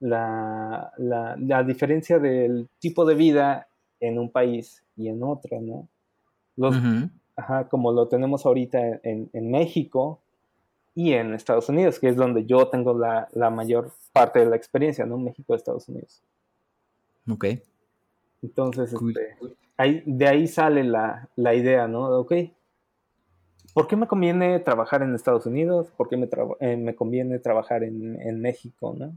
[0.00, 3.68] la, la, diferencia del tipo de vida
[4.00, 5.88] en un país y en otro, ¿no?
[6.56, 6.76] Los,
[7.70, 10.20] como lo tenemos ahorita en, en México,
[10.94, 15.06] y en Estados Unidos, que es donde yo tengo la, mayor parte de la experiencia,
[15.06, 15.18] ¿no?
[15.18, 16.22] México, Estados Unidos.
[17.28, 17.46] Ok.
[18.42, 19.36] Entonces, este,
[19.76, 22.10] ahí, de ahí sale la, idea, ¿no?
[22.18, 22.34] Ok,
[23.72, 25.90] ¿por qué me conviene trabajar en Estados Unidos?
[25.96, 26.28] ¿Por qué me,
[26.60, 29.14] eh, me conviene trabajar en, México, ¿no?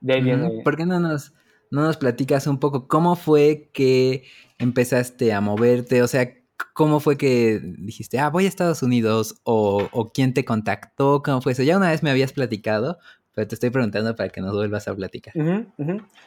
[0.00, 0.62] De ahí viene...
[0.62, 1.32] ¿Por qué no nos,
[1.70, 4.24] no nos platicas un poco cómo fue que
[4.58, 6.02] empezaste a moverte?
[6.02, 6.32] O sea,
[6.72, 9.40] ¿Cómo fue que dijiste, ah, voy a Estados Unidos?
[9.44, 11.22] O, quién te contactó?
[11.24, 11.62] ¿Cómo fue eso?
[11.62, 12.98] Ya una vez me habías platicado,
[13.34, 15.34] pero te estoy preguntando para que nos vuelvas a platicar.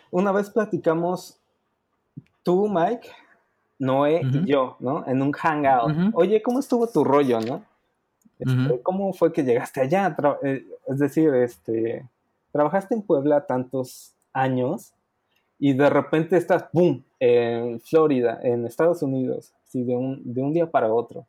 [0.10, 1.40] Una vez platicamos
[2.44, 3.10] tú, Mike,
[3.80, 5.06] Noé y yo, ¿no?
[5.08, 6.14] En un hangout.
[6.14, 7.64] Oye, ¿cómo estuvo tu rollo, no?
[8.40, 10.16] Este, ¿Cómo fue que llegaste allá?
[10.44, 12.06] Eh, es decir, este,
[12.52, 14.94] trabajaste en Puebla tantos años
[15.64, 20.72] y de repente estás, ¡pum!, en Florida, en Estados Unidos de un, de un día
[20.72, 21.28] para otro.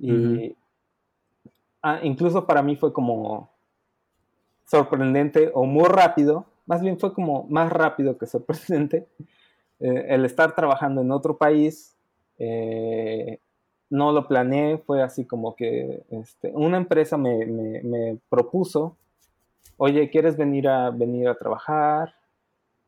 [0.00, 0.56] Y
[1.82, 3.50] ah, incluso para mí fue como
[4.64, 9.06] sorprendente o muy rápido, más bien fue como más rápido que sorprendente,
[9.78, 11.94] eh, el estar trabajando en otro país.
[12.38, 13.40] Eh,
[13.90, 18.96] no lo planeé, fue así como que este, una empresa me, me, me, propuso,
[19.76, 22.14] oye, ¿quieres venir a, venir a trabajar?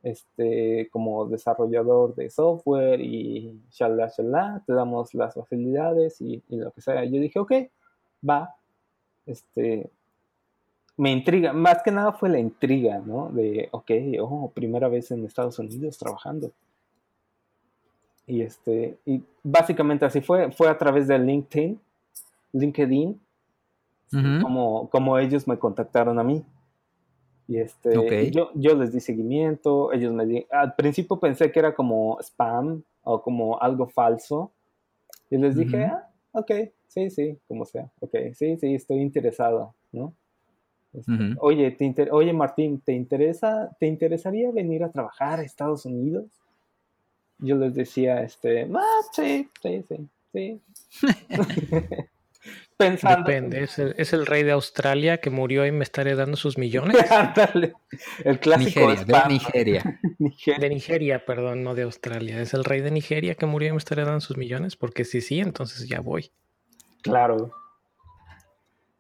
[0.07, 6.81] Este, como desarrollador de software y shalala, shalala, te damos las facilidades y, lo que
[6.81, 7.05] sea.
[7.05, 7.53] Yo dije, ok,
[8.29, 8.55] va.
[9.27, 9.91] Este,
[10.97, 13.31] me intriga, más que nada fue la intriga, ¿no?
[13.31, 13.91] De, ok,
[14.21, 16.53] oh, primera vez en Estados Unidos trabajando.
[18.29, 21.81] Y este, y básicamente así fue, fue a través de LinkedIn,
[22.53, 23.21] LinkedIn,
[24.41, 26.45] como, como ellos me contactaron a mí.
[27.49, 31.75] Y este, yo, yo les di seguimiento, ellos me di, al principio pensé que era
[31.75, 34.51] como spam o como algo falso.
[35.31, 36.51] Y les dije, ah, ok,
[36.89, 40.13] sí, sí, como sea, ok, sí, sí, estoy interesado, ¿no?
[40.93, 46.25] Este, oye, te oye, Martín, ¿te interesa, te interesaría venir a trabajar a Estados Unidos?
[47.39, 50.61] Yo les decía, este, ah, sí, sí, sí, sí.
[52.79, 56.97] Depende, ¿Es el, rey de Australia que murió y me estaré dando sus millones.
[58.25, 59.29] el clásico Nigeria, de
[60.19, 60.59] Nigeria.
[60.59, 62.39] De Nigeria, perdón, no de Australia.
[62.43, 65.23] Es el rey de Nigeria que murió y me estaré dando sus millones, porque si
[65.23, 66.31] sí, entonces ya voy.
[67.01, 67.51] Claro.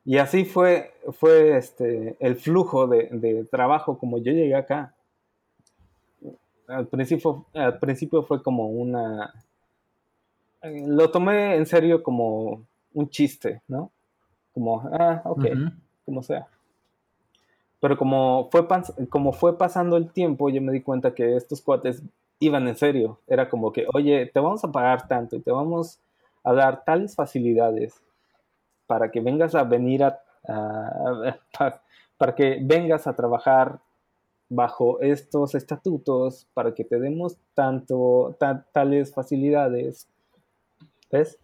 [0.06, 4.94] Y así fue, fue este, el flujo de, trabajo como yo llegué acá.
[6.66, 9.34] al principio, al principio fue como una...
[10.62, 12.66] Lo tomé en serio como
[12.96, 13.90] un chiste, ¿no?
[14.54, 15.44] Como, ah, ok,
[16.04, 16.48] como sea.
[17.78, 18.66] Pero como fue,
[19.10, 22.02] como fue pasando el tiempo, yo me di cuenta que estos cuates
[22.40, 23.20] iban en serio.
[23.26, 26.00] Era como que, oye, te vamos a pagar tanto y te vamos
[26.42, 28.00] a dar tales facilidades
[28.86, 30.22] para que vengas a venir a,
[32.16, 33.78] para que vengas a trabajar
[34.48, 38.36] bajo estos estatutos, para que te demos tanto,
[38.72, 40.08] tales facilidades,
[41.10, 41.38] ¿ves?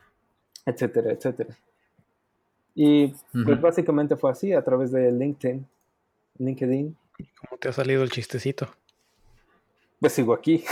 [0.65, 1.57] Etcétera, etcétera.
[2.75, 5.67] Y pues básicamente fue así a través de LinkedIn.
[6.39, 6.97] LinkedIn.
[7.41, 8.69] ¿Cómo te ha salido el chistecito?
[10.01, 10.65] Pues sigo aquí.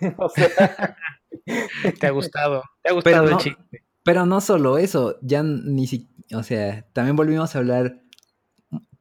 [2.00, 3.84] te ha gustado, te ha gustado pero el chiste.
[4.02, 8.00] Pero no solo eso, ya ni siquiera, o sea, también volvimos a hablar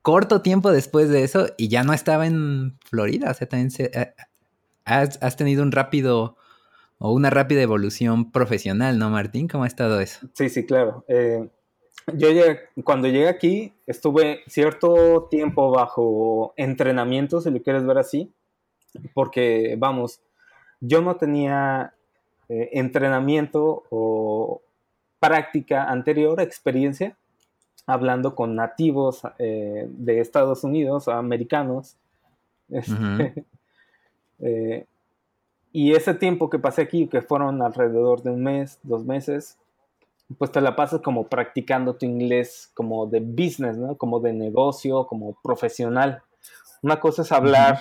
[0.01, 4.13] corto tiempo después de eso y ya no estaba en Florida, o sea, también eh,
[4.85, 6.37] has, tenido un rápido
[6.99, 9.47] o una rápida evolución profesional, ¿no, Martín?
[9.47, 10.27] ¿Cómo ha estado eso?
[10.33, 11.05] Sí, sí, claro.
[11.07, 11.49] Eh,
[12.13, 18.31] yo llegué, cuando llegué aquí, estuve cierto tiempo bajo entrenamiento, si lo quieres ver así,
[19.13, 20.21] porque, vamos,
[20.81, 21.93] yo no tenía
[22.49, 24.61] eh, entrenamiento o
[25.19, 27.17] práctica anterior, experiencia,
[27.85, 31.97] hablando con nativos eh, de Estados Unidos, americanos.
[32.69, 33.45] Este,
[34.39, 34.85] eh,
[35.71, 39.57] y ese tiempo que pasé aquí, que fueron alrededor de un mes, dos meses,
[40.37, 43.95] pues te la pasas como practicando tu inglés como de business, ¿no?
[43.97, 46.21] Como de negocio, como profesional.
[46.81, 47.79] Una cosa es hablar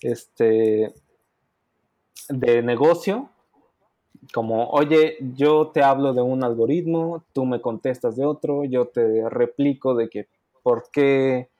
[0.00, 0.94] este,
[2.28, 3.30] de negocio,
[4.32, 9.28] como, oye, yo te hablo de un algoritmo, tú me contestas de otro, yo te
[9.28, 10.28] replico de que
[10.62, 11.50] por qué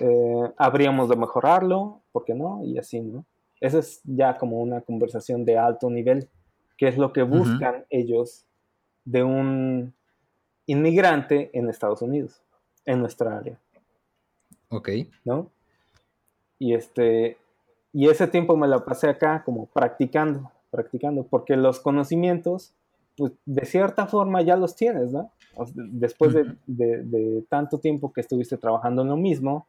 [0.00, 3.24] eh, habríamos de mejorarlo, por qué no, y así, ¿no?
[3.60, 6.28] Esa es ya como una conversación de alto nivel,
[6.76, 8.44] que es lo que buscan ellos
[9.04, 9.94] de un
[10.66, 12.40] inmigrante en Estados Unidos,
[12.84, 13.58] en nuestra área.
[14.68, 14.90] Ok.
[15.24, 15.50] ¿No?
[16.58, 17.38] Y este,
[17.92, 22.74] y ese tiempo me lo pasé acá como practicando, practicando, porque los conocimientos,
[23.16, 25.32] pues de cierta forma ya los tienes, ¿no?
[25.74, 29.66] Después de, tanto tiempo que estuviste trabajando en lo mismo,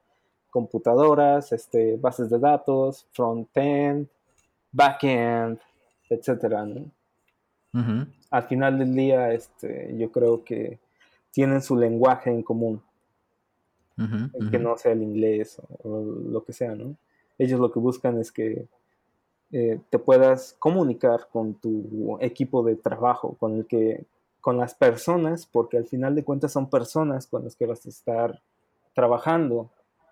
[0.49, 4.07] computadoras, este, bases de datos, front-end,
[4.71, 5.59] back-end,
[6.09, 6.85] etcétera, ¿no?
[8.31, 10.79] al final del día, este, yo creo que
[11.31, 12.81] tienen su lenguaje en común.
[14.49, 16.95] que no sea el inglés o, lo que sea, ¿no?
[17.37, 18.65] Ellos lo que buscan es que
[19.51, 24.05] eh, te puedas comunicar con tu equipo de trabajo, con el que,
[24.39, 27.89] con las personas, porque al final de cuentas son personas con las que vas a
[27.89, 28.41] estar
[28.93, 29.69] trabajando.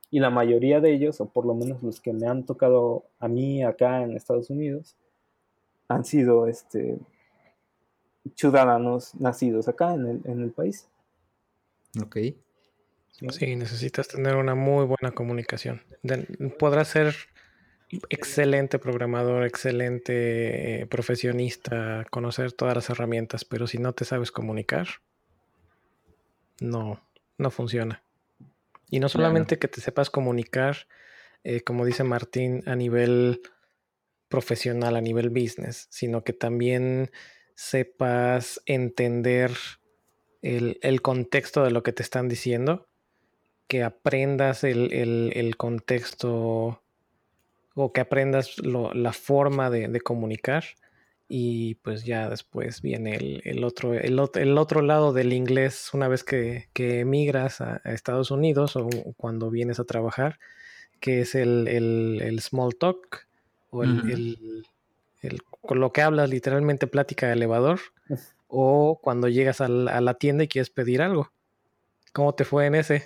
[0.10, 3.28] Y la mayoría de ellos, o por lo menos los que me han tocado a
[3.28, 4.96] mí acá en Estados Unidos,
[5.90, 6.98] han sido este,
[8.36, 10.88] ciudadanos nacidos acá en el, en el país.
[12.02, 12.18] Ok.
[13.32, 15.82] Sí, necesitas tener una muy buena comunicación.
[16.60, 17.16] podrás ser
[18.10, 24.88] excelente programador, excelente eh, profesionista, conocer todas las herramientas, pero si no te sabes comunicar,
[26.60, 27.02] no,
[27.40, 28.04] no funciona.
[28.90, 30.88] Y no solamente que te sepas comunicar,
[31.44, 33.42] eh, como dice Martín, a nivel
[34.30, 37.12] profesional, a nivel business, sino que también
[37.56, 39.52] sepas entender
[40.42, 42.88] el, contexto de lo que te están diciendo,
[43.68, 46.82] que aprendas el, contexto
[47.74, 50.64] o que aprendas la forma de, comunicar
[51.30, 56.70] y pues ya después viene el, otro, el, otro lado del inglés una vez que,
[56.74, 60.40] que emigras a, Estados Unidos o cuando vienes a trabajar,
[61.00, 63.28] que es el, small talk
[63.70, 64.38] o el,
[65.62, 67.80] con lo que hablas literalmente plática de elevador
[68.48, 71.32] o cuando llegas a la, tienda y quieres pedir algo.
[72.14, 73.04] ¿Cómo te fue en ese?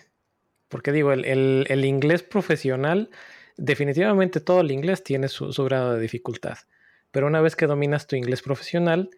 [0.70, 3.10] Porque digo, el, inglés profesional,
[3.58, 6.58] definitivamente todo el inglés tiene su, grado de dificultad.
[7.12, 9.10] Pero una vez que dominas tu inglés profesional,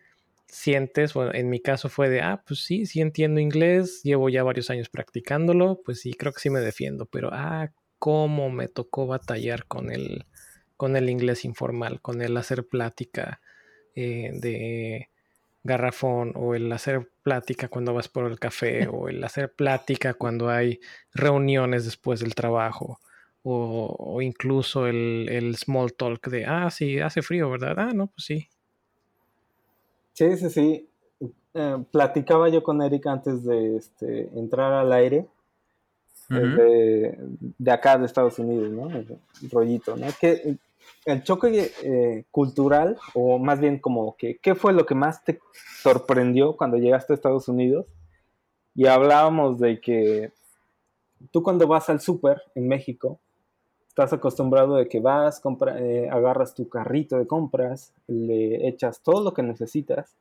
[0.47, 4.69] sientes, en mi caso fue de, ah, pues sí, sí entiendo inglés, llevo ya varios
[4.69, 9.65] años practicándolo, pues sí, creo que sí me defiendo, pero, ah, cómo me tocó batallar
[9.65, 10.25] con el,
[10.77, 13.41] con el inglés informal, con el hacer plática
[13.95, 15.09] eh, de
[15.63, 20.49] garrafón o el hacer plática cuando vas por el café o el hacer plática cuando
[20.49, 20.81] hay
[21.13, 22.99] reuniones después del trabajo
[23.43, 27.75] o, incluso el, small talk de, ah, sí, hace frío, ¿verdad?
[27.77, 28.47] Ah, no, pues sí.
[30.13, 30.89] Sí, sí, sí.
[31.53, 35.27] Eh, platicaba yo con Erika antes de este, entrar al aire
[36.29, 38.89] de, acá de Estados Unidos, ¿no?
[38.89, 40.07] El rollito, ¿no?
[40.19, 40.57] Que
[41.05, 45.39] el choque eh, cultural, o más bien como que, ¿qué fue lo que más te
[45.81, 47.85] sorprendió cuando llegaste a Estados Unidos?
[48.73, 50.31] Y hablábamos de que
[51.31, 53.19] tú cuando vas al súper en México,
[53.93, 59.23] estás acostumbrado de que vas, compra, eh, agarras tu carrito de compras, le echas todo
[59.23, 60.15] lo que necesitas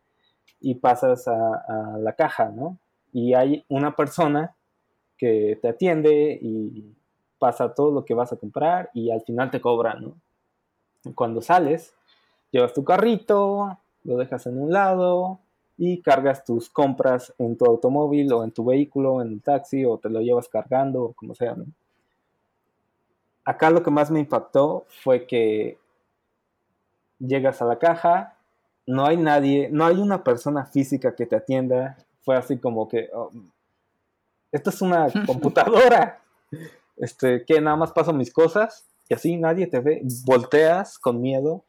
[0.60, 2.76] y pasas a, a la caja, ¿no?
[3.14, 4.54] Y hay una persona
[5.16, 6.84] que te atiende y
[7.38, 10.16] pasa todo lo que vas a comprar y al final te cobra, ¿no?
[11.14, 11.94] Cuando sales,
[12.50, 15.38] llevas tu carrito, lo dejas en un lado
[15.78, 19.96] y cargas tus compras en tu automóvil o en tu vehículo, en el taxi o
[19.96, 21.56] te lo llevas cargando o como sea.
[23.44, 25.78] Acá lo que más me impactó fue que
[27.18, 28.36] llegas a la caja,
[28.86, 31.96] no hay nadie, no hay una persona física que te atienda.
[32.24, 33.30] Fue así como que, oh,
[34.52, 36.20] esto es una computadora,
[36.96, 41.64] este, que nada más paso mis cosas y así nadie te ve, volteas con miedo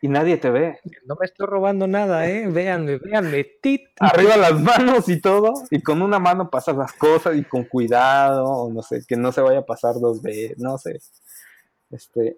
[0.00, 0.80] y nadie te ve.
[1.06, 2.48] No me estoy robando nada, ¿eh?
[2.48, 3.44] Véanme, véanme.
[3.62, 3.82] Tit.
[4.00, 8.44] Arriba las manos y todo, y con una mano pasas las cosas y con cuidado,
[8.44, 10.98] o no sé, que no se vaya a pasar dos veces, no sé.
[11.90, 12.36] Este,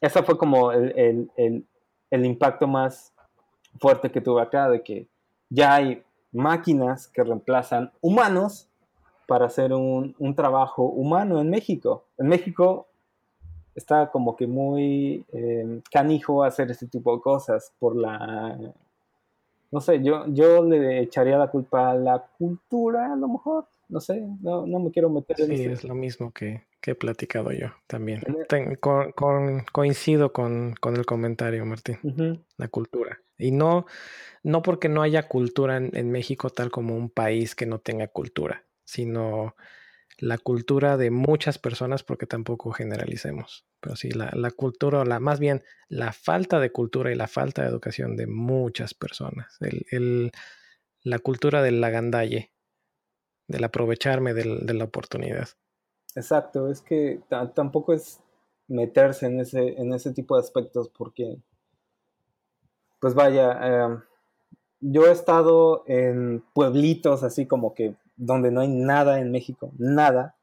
[0.00, 3.12] ese fue como el, el impacto más
[3.80, 5.08] fuerte que tuve acá, de que
[5.50, 6.02] ya hay
[6.32, 8.68] máquinas que reemplazan humanos
[9.26, 12.06] para hacer un, un trabajo humano en México.
[12.16, 12.87] En México
[13.78, 18.58] está como que muy eh, canijo hacer este tipo de cosas por la...
[19.70, 23.66] No sé, yo, yo le echaría la culpa a la cultura, a lo mejor.
[23.88, 26.94] No sé, no, no me quiero meter en Sí, es lo mismo que, que, he
[26.94, 28.22] platicado yo también.
[28.80, 32.44] con, con, coincido con, con, el comentario, Martín.
[32.56, 33.20] La cultura.
[33.36, 33.86] Y no,
[34.42, 38.08] no porque no haya cultura en, en México tal como un país que no tenga
[38.08, 39.54] cultura, sino
[40.18, 45.38] la cultura de muchas personas, porque tampoco generalicemos, pero sí la, cultura, o la, más
[45.38, 50.32] bien la falta de cultura y la falta de educación de muchas personas, el,
[51.02, 52.52] la cultura del lagandalle,
[53.46, 55.48] del aprovecharme de la oportunidad.
[56.14, 57.20] Exacto, es que
[57.54, 58.20] tampoco es
[58.66, 61.38] meterse en ese, en ese tipo de aspectos porque,
[63.00, 64.00] pues vaya, em,
[64.80, 70.34] yo he estado en pueblitos así como que donde no hay nada en México, nada,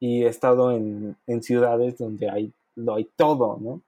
[0.00, 3.82] y he estado en, ciudades donde hay, lo hay todo, ¿no?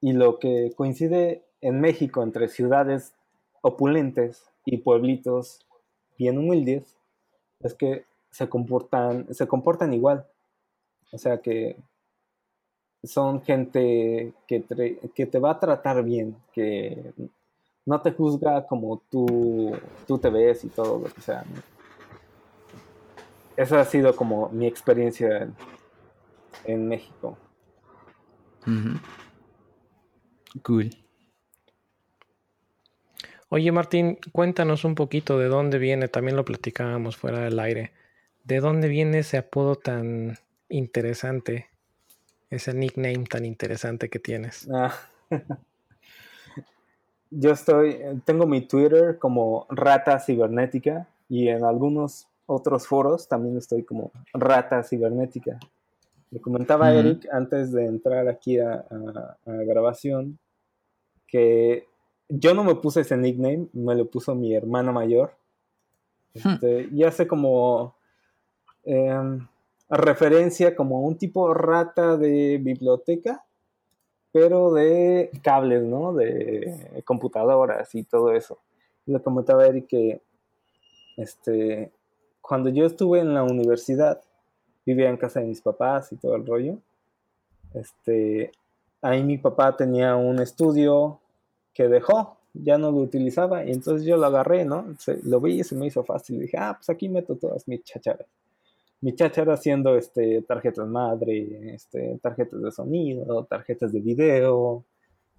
[0.00, 3.14] Y lo que coincide en México entre ciudades
[3.60, 5.66] opulentes y pueblitos
[6.18, 6.96] bien humildes
[7.60, 10.26] es que se comportan, se comportan igual.
[11.12, 11.76] O sea que
[13.02, 17.12] son gente que te, que te va a tratar bien, que
[17.86, 19.72] no te juzga como tú,
[20.06, 21.42] tú te ves y todo lo que sea.
[21.42, 21.77] ¿no?
[23.58, 25.50] Esa ha sido como mi experiencia
[26.64, 27.36] en, México.
[30.62, 30.90] Cool.
[33.48, 37.90] Oye Martín, cuéntanos un poquito de dónde viene, también lo platicábamos fuera del aire,
[38.44, 40.38] de dónde viene ese apodo tan
[40.68, 41.66] interesante,
[42.50, 44.68] ese nickname tan interesante que tienes.
[44.72, 44.94] Ah.
[47.30, 53.84] Yo estoy, tengo mi Twitter como Rata Cibernética y en algunos otros foros también estoy
[53.84, 55.58] como rata cibernética.
[56.30, 58.84] Le comentaba a Eric antes de entrar aquí a,
[59.44, 60.38] grabación
[61.26, 61.86] que
[62.28, 65.32] yo no me puse ese nickname, me lo puso mi hermana mayor.
[66.34, 66.48] Hmm.
[66.54, 67.94] Este, y hace como
[68.84, 69.46] em,
[69.90, 73.44] referencia como un tipo rata de biblioteca,
[74.32, 76.14] pero de cables, ¿no?
[76.14, 78.58] De computadoras y todo eso.
[79.04, 80.22] Le comentaba a Eric que
[81.18, 81.92] este,
[82.48, 84.22] cuando yo estuve en la universidad,
[84.86, 86.78] vivía en casa de mis papás y todo el rollo.
[87.74, 88.52] Este,
[89.02, 91.20] ahí mi papá tenía un estudio
[91.74, 94.86] que dejó, ya no lo utilizaba, y entonces yo lo agarré, ¿no?
[95.24, 96.40] lo vi y se me hizo fácil.
[96.40, 98.26] dije, ah, pues aquí meto todas mis chacharas.
[99.02, 104.84] Mi chachara haciendo este, tarjetas madre, este, tarjetas de sonido, tarjetas de video,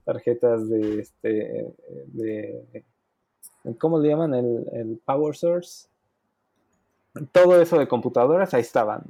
[0.05, 1.73] tarjetas de, este,
[2.05, 2.83] de,
[3.79, 4.35] ¿cómo le llaman?
[4.35, 5.88] El, el power source
[7.31, 9.01] todo eso de computadoras, ahí estaba,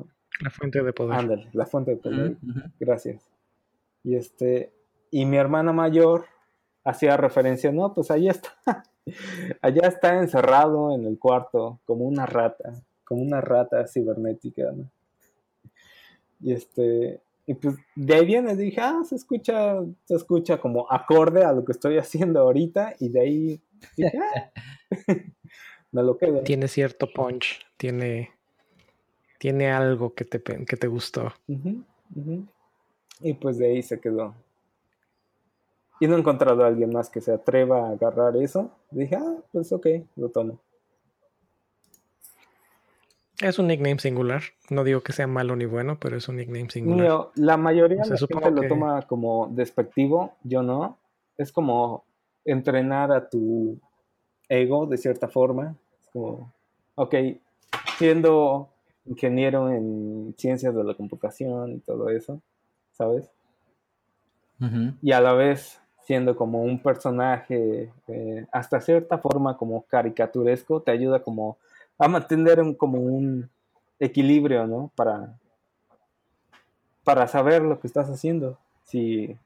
[0.41, 1.19] La fuente de poder.
[1.19, 2.37] Ándale, la fuente de poder.
[2.79, 3.29] Gracias.
[4.03, 4.71] Y este,
[5.11, 6.25] y mi hermana mayor
[6.83, 8.53] hacía referencia, no, pues ahí está.
[9.61, 12.73] Allá está encerrado en el cuarto, como una rata,
[13.03, 14.89] como una rata cibernética, ¿no?
[16.41, 21.43] Y este, y pues de ahí viene, dije, ah, se escucha, se escucha como acorde
[21.43, 23.61] a lo que estoy haciendo ahorita, y de ahí
[23.97, 24.51] dije, ah".
[25.91, 26.41] me lo quedo.
[26.43, 28.31] Tiene cierto punch, tiene,
[29.39, 31.31] tiene algo que te, que te gustó.
[33.21, 34.35] Y pues de ahí se quedó.
[36.01, 38.69] Y no he encontrado a alguien más que se atreva a agarrar eso.
[38.91, 40.59] Dije, ah, pues ok, lo tomo.
[43.39, 44.41] Es un nickname singular.
[44.69, 47.29] No digo que sea malo ni bueno, pero es un nickname singular.
[47.35, 50.97] la mayoría de la gente lo toma como despectivo, yo no.
[51.37, 52.03] Es como
[52.43, 53.79] entrenar a tu
[54.49, 55.77] ego de cierta forma.
[56.01, 56.51] Es como,
[56.95, 57.15] ok,
[57.97, 58.69] siendo
[59.05, 62.41] ingeniero en ciencias de la computación y todo eso,
[62.91, 63.29] ¿sabes?
[65.01, 70.91] Y a la vez siendo como un personaje eh, hasta cierta forma como caricaturesco, te
[70.91, 71.57] ayuda como
[71.99, 73.49] a mantener un, como un
[73.99, 74.91] equilibrio, ¿no?
[74.95, 75.37] Para,
[77.03, 78.57] para saber lo que estás haciendo.
[78.85, 79.37] Si,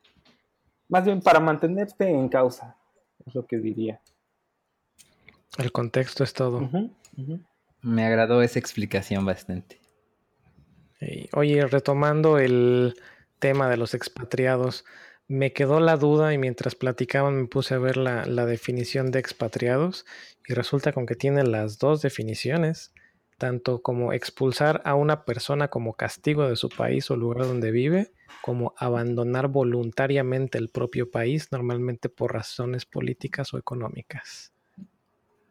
[0.88, 2.78] más bien para mantenerte en causa,
[3.26, 4.00] es lo que diría.
[5.58, 6.70] El contexto es todo.
[7.84, 9.82] Me agradó esa explicación bastante.
[11.34, 12.96] Oye, retomando el
[13.40, 14.86] tema de los expatriados,
[15.28, 20.06] me quedó la duda y mientras platicaban me puse a ver la, definición de expatriados
[20.48, 22.94] y resulta con que tiene las dos definiciones,
[23.38, 28.14] tanto como expulsar a una persona como castigo de su país o lugar donde vive,
[28.42, 34.53] como abandonar voluntariamente el propio país, normalmente por razones políticas o económicas.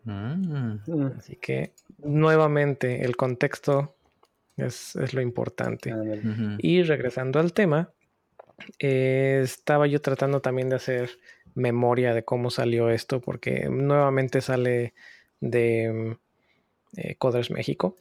[0.05, 0.78] Mm.
[1.18, 3.94] Así que nuevamente el contexto
[4.57, 5.94] es, lo importante.
[6.59, 7.90] Y regresando al tema,
[8.78, 11.11] eh, estaba yo tratando también de hacer
[11.55, 14.94] memoria de cómo salió esto, porque nuevamente sale
[15.40, 16.16] de
[16.96, 17.96] eh, Coders México.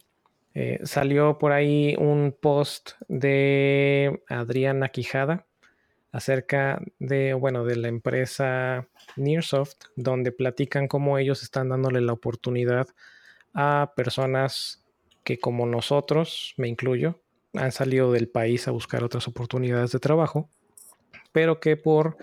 [0.54, 5.46] Eh, salió por ahí un post de Adriana Quijada
[6.12, 12.88] acerca de, bueno, de la empresa Nearsoft, donde platican cómo ellos están dándole la oportunidad
[13.54, 14.84] a personas
[15.24, 17.22] que como nosotros, me incluyo,
[17.54, 20.50] han salido del país a buscar otras oportunidades de trabajo,
[21.32, 22.18] pero que por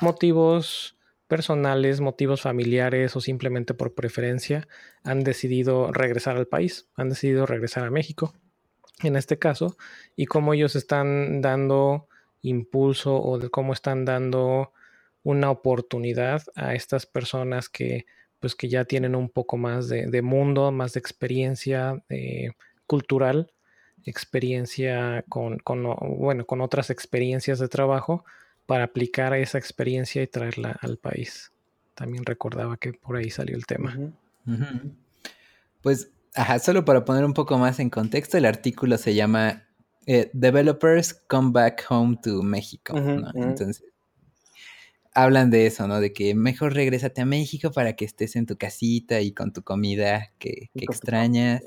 [0.00, 4.68] motivos personales, motivos familiares o simplemente por preferencia
[5.02, 8.34] han decidido regresar al país, han decidido regresar a México
[9.02, 9.76] en este caso,
[10.14, 12.06] y cómo ellos están dando
[12.42, 14.72] impulso o de cómo están dando
[15.22, 18.06] una oportunidad a estas personas que
[18.40, 22.50] pues que ya tienen un poco más de, mundo, más de experiencia eh,
[22.88, 23.52] cultural
[24.04, 25.58] experiencia con,
[26.18, 28.24] bueno, con otras experiencias de trabajo
[28.66, 31.52] para aplicar esa experiencia y traerla al país.
[31.94, 33.96] También recordaba que por ahí salió el tema.
[35.82, 39.64] Pues, ajá, solo para poner un poco más en contexto, el artículo se llama
[40.06, 42.96] eh, Developers Come Back Home to México.
[42.96, 43.84] Entonces,
[45.14, 46.00] hablan de eso, ¿no?
[46.00, 49.62] De que mejor regrésate a México para que estés en tu casita y con tu
[49.62, 51.62] comida que, que extrañas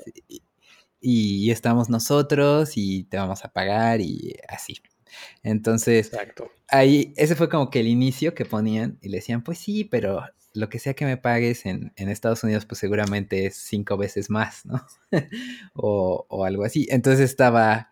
[1.00, 4.76] y estamos nosotros y te vamos a pagar y así.
[5.42, 6.10] Entonces,
[6.68, 10.24] ahí, ese fue como que el inicio que ponían y le decían, pues sí, pero
[10.52, 14.64] lo que sea que me pagues en, Estados Unidos, pues seguramente es cinco veces más,
[14.64, 14.84] ¿no?
[15.74, 16.86] o, algo así.
[16.90, 17.90] Entonces estaba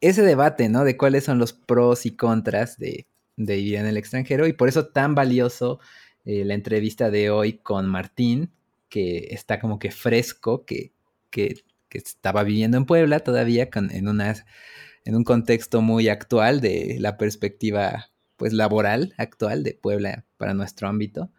[0.00, 0.84] ese debate, ¿no?
[0.84, 4.88] De cuáles son los pros y contras de, vivir en el extranjero y por eso
[4.88, 5.80] tan valioso
[6.24, 8.50] eh, la entrevista de hoy con Martín,
[8.88, 10.92] que está como que fresco, que,
[11.30, 18.10] que estaba viviendo en Puebla todavía en, en un contexto muy actual de la perspectiva
[18.36, 21.30] pues laboral actual de Puebla para nuestro ámbito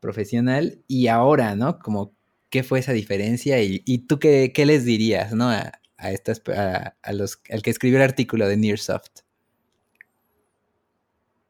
[0.00, 1.78] profesional y ahora, ¿no?
[1.78, 2.14] Como
[2.50, 5.50] qué fue esa diferencia y, tú qué, les dirías, ¿no?
[5.98, 9.20] Estas, a, los, al que escribió el artículo de Nearsoft.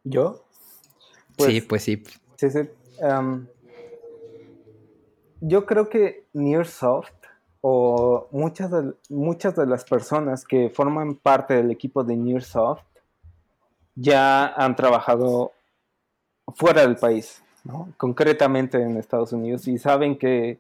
[0.05, 0.45] ¿Yo?
[1.39, 2.03] sí, pues sí.
[2.37, 2.61] Sí, sí.
[5.41, 7.13] yo creo que Nearsoft
[7.61, 12.83] o muchas de, muchas de las personas que forman parte del equipo de Nearsoft
[13.95, 15.53] ya han trabajado
[16.55, 17.43] fuera del país,
[17.97, 20.59] concretamente en Estados Unidos, y saben que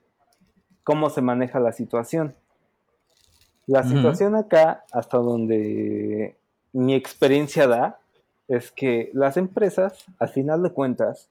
[0.82, 2.34] cómo se maneja la situación.
[3.68, 6.34] La situación acá, hasta donde
[6.72, 7.98] mi experiencia da,
[8.48, 11.28] es que las empresas, al final de cuentas,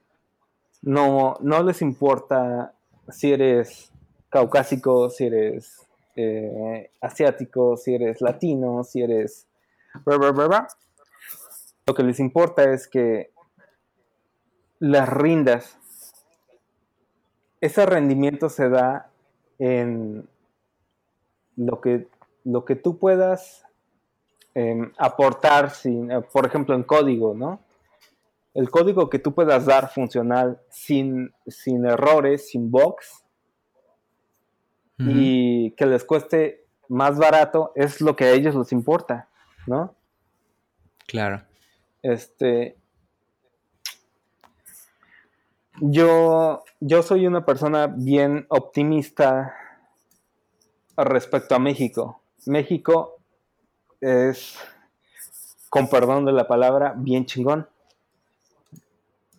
[0.83, 2.73] no, no les importa
[3.09, 3.91] si eres
[4.29, 9.47] caucásico, si eres eh, asiático, si eres latino, si eres...
[10.05, 13.31] Lo que les importa es que
[14.77, 15.75] las rindas,
[17.61, 19.09] ese rendimiento se da
[19.57, 20.29] en
[21.55, 22.07] lo que,
[22.47, 23.65] lo que tú puedas
[24.55, 27.59] em, aportar, sin, eh, por ejemplo, en código, ¿no?
[28.53, 33.23] El código que tú puedas dar funcional sin, sin errores, sin bugs,
[34.99, 39.29] y que les cueste más barato es lo que a ellos les importa,
[39.67, 39.93] ¿no?
[41.05, 41.43] Claro.
[42.01, 42.77] Este,
[45.81, 49.55] yo, yo soy una persona bien optimista
[50.97, 52.21] respecto a México.
[52.47, 53.17] México
[54.01, 54.57] es,
[55.69, 57.67] con perdón de la palabra, bien chingón.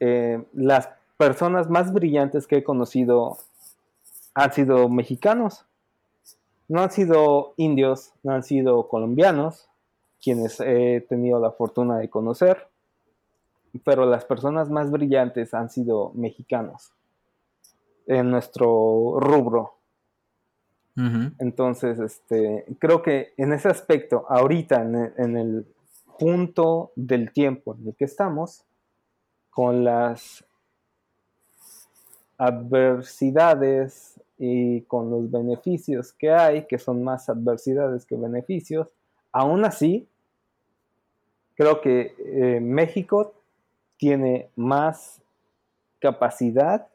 [0.00, 3.38] Eh, las personas más brillantes que he conocido
[4.34, 5.64] han sido mexicanos.
[6.68, 9.68] No han sido indios, no han sido colombianos,
[10.20, 12.68] quienes he tenido la fortuna de conocer
[13.84, 16.92] pero las personas más brillantes han sido mexicanos
[18.06, 19.77] en nuestro rubro.
[21.38, 25.66] Entonces, este, creo que en ese aspecto, ahorita, en el,
[26.18, 28.64] punto del tiempo en el que estamos,
[29.50, 30.44] con las
[32.36, 38.88] adversidades y con los beneficios que hay, que son más adversidades que beneficios,
[39.32, 40.08] aún así,
[41.54, 43.34] creo que eh, México
[43.96, 45.20] tiene más
[46.00, 46.88] capacidad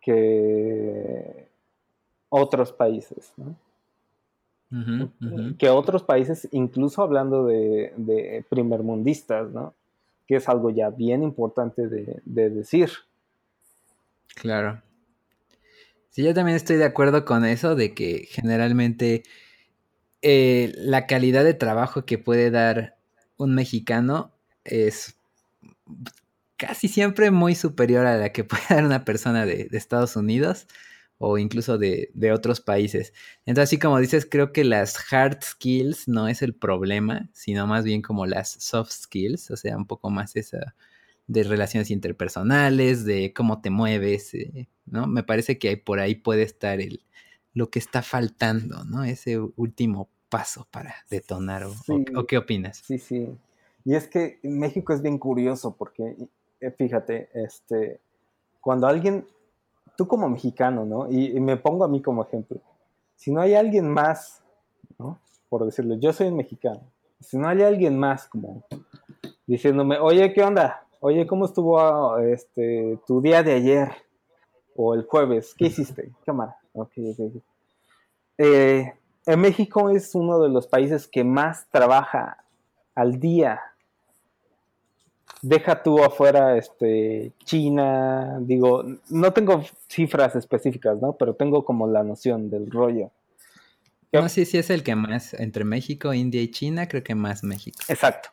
[0.00, 1.35] que
[2.28, 3.56] otros países, ¿no?
[5.58, 9.74] Que otros países, incluso hablando de, de primermundistas, ¿no?
[10.26, 12.90] Que es algo ya bien importante de, decir.
[14.34, 14.82] Claro.
[16.10, 19.22] Sí, yo también estoy de acuerdo con eso, de que generalmente
[20.22, 22.96] eh, la calidad de trabajo que puede dar
[23.36, 24.32] un mexicano
[24.64, 25.16] es
[26.56, 30.66] casi siempre muy superior a la que puede dar una persona de, Estados Unidos
[31.18, 33.12] o incluso de, otros países.
[33.46, 37.84] Entonces, así como dices, creo que las hard skills no es el problema, sino más
[37.84, 40.74] bien como las soft skills, o sea, un poco más esa
[41.26, 45.08] de relaciones interpersonales, de cómo te mueves, eh, ¿no?
[45.08, 47.02] Me parece que por ahí puede estar el,
[47.52, 49.02] lo que está faltando, ¿no?
[49.02, 52.82] Ese último paso para detonar, o qué opinas?
[52.84, 53.28] Sí, sí.
[53.84, 56.16] Y es que México es bien curioso porque,
[56.60, 58.00] eh, fíjate, este,
[58.60, 59.26] cuando alguien,
[59.96, 61.10] tú como mexicano, ¿no?
[61.10, 62.60] Y, me pongo a mí como ejemplo,
[63.14, 64.42] si no hay alguien más,
[64.98, 65.18] ¿no?
[65.48, 66.80] Por decirlo, yo soy un mexicano,
[67.20, 68.64] si no hay alguien más como
[69.46, 70.86] diciéndome, oye, ¿qué onda?
[71.00, 73.92] Oye, ¿cómo estuvo este, tu día de ayer?
[74.74, 76.12] O el jueves, ¿qué hiciste?
[76.24, 76.56] Cámara.
[76.72, 77.42] Okay, okay.
[78.38, 78.92] Eh,
[79.24, 82.44] en México es uno de los países que más trabaja
[82.94, 83.60] al día
[85.42, 91.14] deja tú afuera este China, digo, no tengo cifras específicas, ¿no?
[91.14, 93.10] Pero tengo como la noción del rollo.
[94.12, 97.44] No, sí, sí es el que más, entre México, India y China, creo que más
[97.44, 97.78] México.
[97.88, 98.30] Exacto.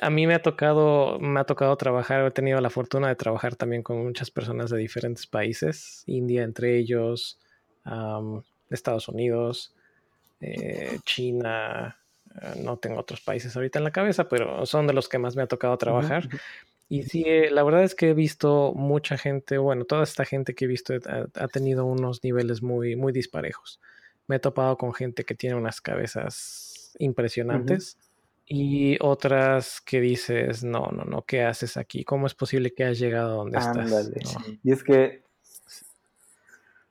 [0.00, 3.56] A mí me ha tocado, me ha tocado trabajar, he tenido la fortuna de trabajar
[3.56, 7.38] también con muchas personas de diferentes países, India entre ellos,
[8.70, 9.74] Estados Unidos,
[10.40, 11.97] eh, China,
[12.62, 15.42] no tengo otros países ahorita en la cabeza, pero son de los que más me
[15.42, 16.28] ha tocado trabajar.
[16.88, 20.54] Y sí, eh, la verdad es que he visto mucha gente, bueno, toda esta gente
[20.54, 23.80] que he visto ha, tenido unos niveles muy, muy disparejos.
[24.26, 27.98] Me he topado con gente que tiene unas cabezas impresionantes
[28.46, 32.04] y otras que dices, no, no, no, ¿qué haces aquí?
[32.04, 34.10] ¿Cómo es posible que hayas llegado a donde estás?
[34.64, 35.22] Y es que,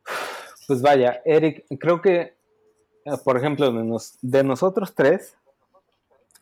[0.67, 2.37] pues vaya, Eric, creo que
[3.07, 3.71] eh, por ejemplo,
[4.21, 5.36] de, nosotros tres,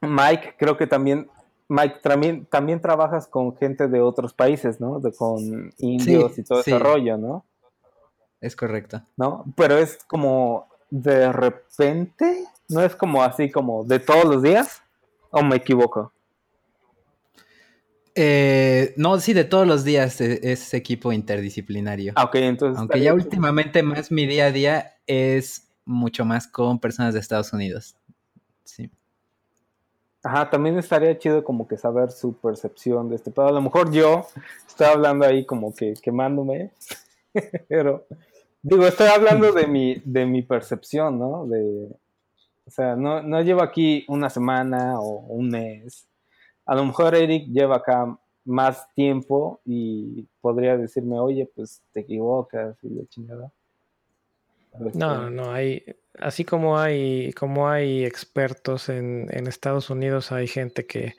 [0.01, 1.29] Mike, creo que también,
[1.67, 4.99] Mike, también, también trabajas con gente de otros países, ¿no?
[4.99, 7.45] De, con indios y todo ese rollo, ¿no?
[8.41, 9.01] Es correcto.
[9.17, 9.45] ¿No?
[9.55, 14.81] Pero es como de repente, no es como así como de todos los días,
[15.31, 16.13] o me equivoco.
[18.17, 22.13] Eh, no, sí, de todos los días e, es, equipo interdisciplinario.
[22.15, 22.79] Ah, entonces.
[22.79, 27.51] Aunque ya últimamente más mi día a día es mucho más con personas de Estados
[27.51, 27.97] Unidos.
[28.63, 28.89] Sí.
[30.25, 33.91] Ajá, también estaría chido como que saber su percepción de este pero A lo mejor
[33.91, 34.25] yo
[34.67, 36.71] estoy hablando ahí como que quemándome,
[37.69, 38.07] pero
[38.63, 41.45] digo, estoy hablando de mi, de mi percepción, ¿no?
[41.45, 41.95] De,
[42.65, 46.07] o sea, no, no llevo aquí una semana o un mes.
[46.65, 52.75] A lo mejor Eric lleva acá más tiempo y podría decirme, oye, pues te equivocas
[52.81, 53.51] y de chingada.
[54.93, 55.83] No, no, hay,
[56.19, 61.15] así como hay, como hay expertos en, Estados Unidos, hay gente que,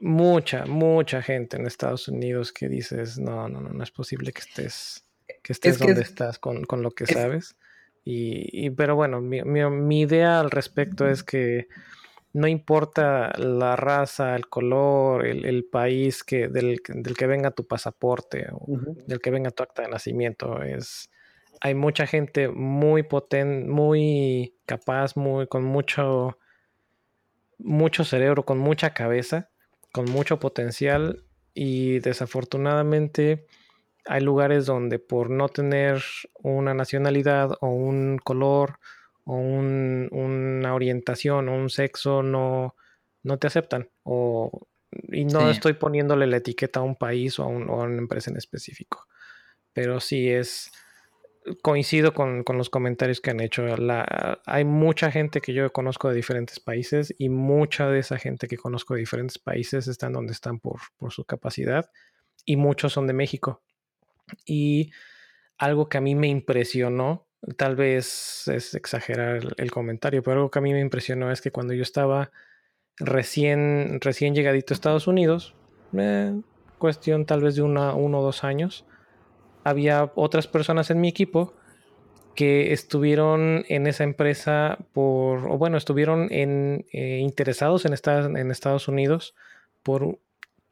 [0.00, 4.40] mucha, mucha gente en Estados Unidos que dices, no, no, no, no es posible que
[4.40, 5.04] estés,
[5.42, 7.56] que estés donde estás con, lo que sabes.
[8.04, 11.68] Y, pero bueno, mi, mi, idea al respecto es que
[12.32, 18.46] no importa la raza, el color, el, país que, del, del, que venga tu pasaporte
[18.52, 21.10] o del que venga tu acta de nacimiento, es
[21.60, 26.38] hay mucha gente muy potente, muy capaz, muy con mucho
[27.58, 29.50] mucho cerebro, con mucha cabeza
[29.92, 33.46] con mucho potencial y desafortunadamente
[34.06, 36.02] hay lugares donde por no tener
[36.42, 38.78] una nacionalidad o un color
[39.24, 42.74] o una orientación o un sexo no,
[43.22, 43.90] no te aceptan.
[44.02, 44.66] O,
[45.08, 49.06] y no estoy poniéndole la etiqueta a un país o a, una empresa en específico.
[49.72, 50.72] Pero sí es,
[51.62, 53.64] coincido con, los comentarios que han hecho.
[54.46, 58.56] hay mucha gente que yo conozco de diferentes países y mucha de esa gente que
[58.56, 61.90] conozco de diferentes países están donde están por, por su capacidad
[62.44, 63.62] y muchos son de México.
[64.44, 64.92] Y
[65.58, 67.26] algo que a mí me impresionó,
[67.56, 71.50] tal vez es exagerar el, comentario, pero algo que a mí me impresionó es que
[71.50, 72.30] cuando yo estaba
[72.96, 75.54] recién, recién llegadito a Estados Unidos,
[75.96, 76.40] eh,
[76.78, 78.86] cuestión tal vez de una, uno o dos años,
[79.64, 81.54] había otras personas en mi equipo
[82.34, 88.50] que estuvieron en esa empresa por, o bueno, estuvieron en, eh, interesados en estar en
[88.50, 89.34] Estados Unidos
[89.82, 90.18] por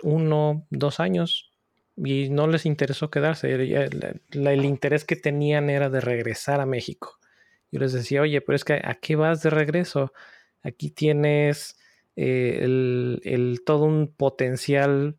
[0.02, 1.52] uno, dos años,
[2.04, 3.52] y no les interesó quedarse.
[3.52, 7.18] El, interés que tenían era de regresar a México.
[7.70, 10.12] Yo les decía, oye, pero es que ¿a qué vas de regreso?
[10.62, 11.76] Aquí tienes
[12.16, 15.16] eh, el, todo un potencial,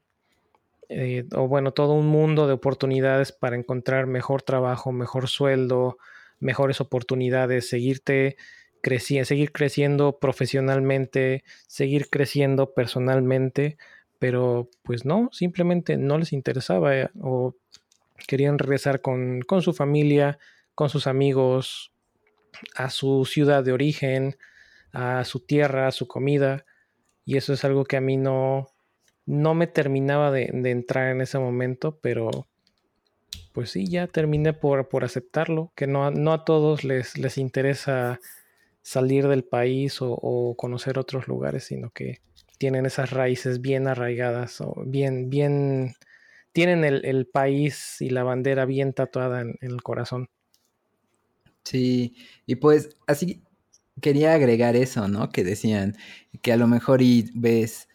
[0.90, 5.98] eh, o bueno, todo un mundo de oportunidades para encontrar mejor trabajo, mejor sueldo,
[6.40, 8.38] mejores oportunidades, seguirte
[8.82, 13.78] creciendo, seguir creciendo profesionalmente, seguir creciendo personalmente
[14.20, 17.56] pero pues no, simplemente no les interesaba eh, o
[18.28, 20.38] querían regresar con, su familia,
[20.76, 21.94] con sus amigos,
[22.76, 24.38] a su ciudad de origen,
[24.92, 26.66] a su tierra, a su comida,
[27.26, 28.68] y eso es algo que a mí no,
[29.30, 32.48] no me terminaba de, entrar en ese momento, pero
[33.54, 38.20] pues sí, ya terminé por, por aceptarlo, que no, no, a todos les, les interesa
[38.82, 42.22] salir del país o, conocer otros lugares, sino que
[42.58, 45.94] tienen esas raíces bien arraigadas o bien, bien,
[46.52, 50.28] tienen el, país y la bandera bien tatuada en, el corazón.
[51.64, 52.16] Sí,
[52.48, 53.44] y pues así
[54.02, 55.30] quería agregar eso, ¿no?
[55.30, 55.96] Que decían
[56.42, 57.89] que a lo mejor y ves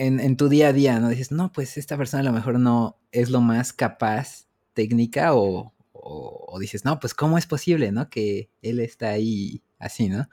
[0.00, 1.10] en, tu día a día, ¿no?
[1.10, 5.74] Dices, no, pues esta persona a lo mejor no es lo más capaz técnica o,
[5.92, 8.08] o dices, no, pues cómo es posible, ¿no?
[8.08, 10.28] Que él está ahí así, ¿no?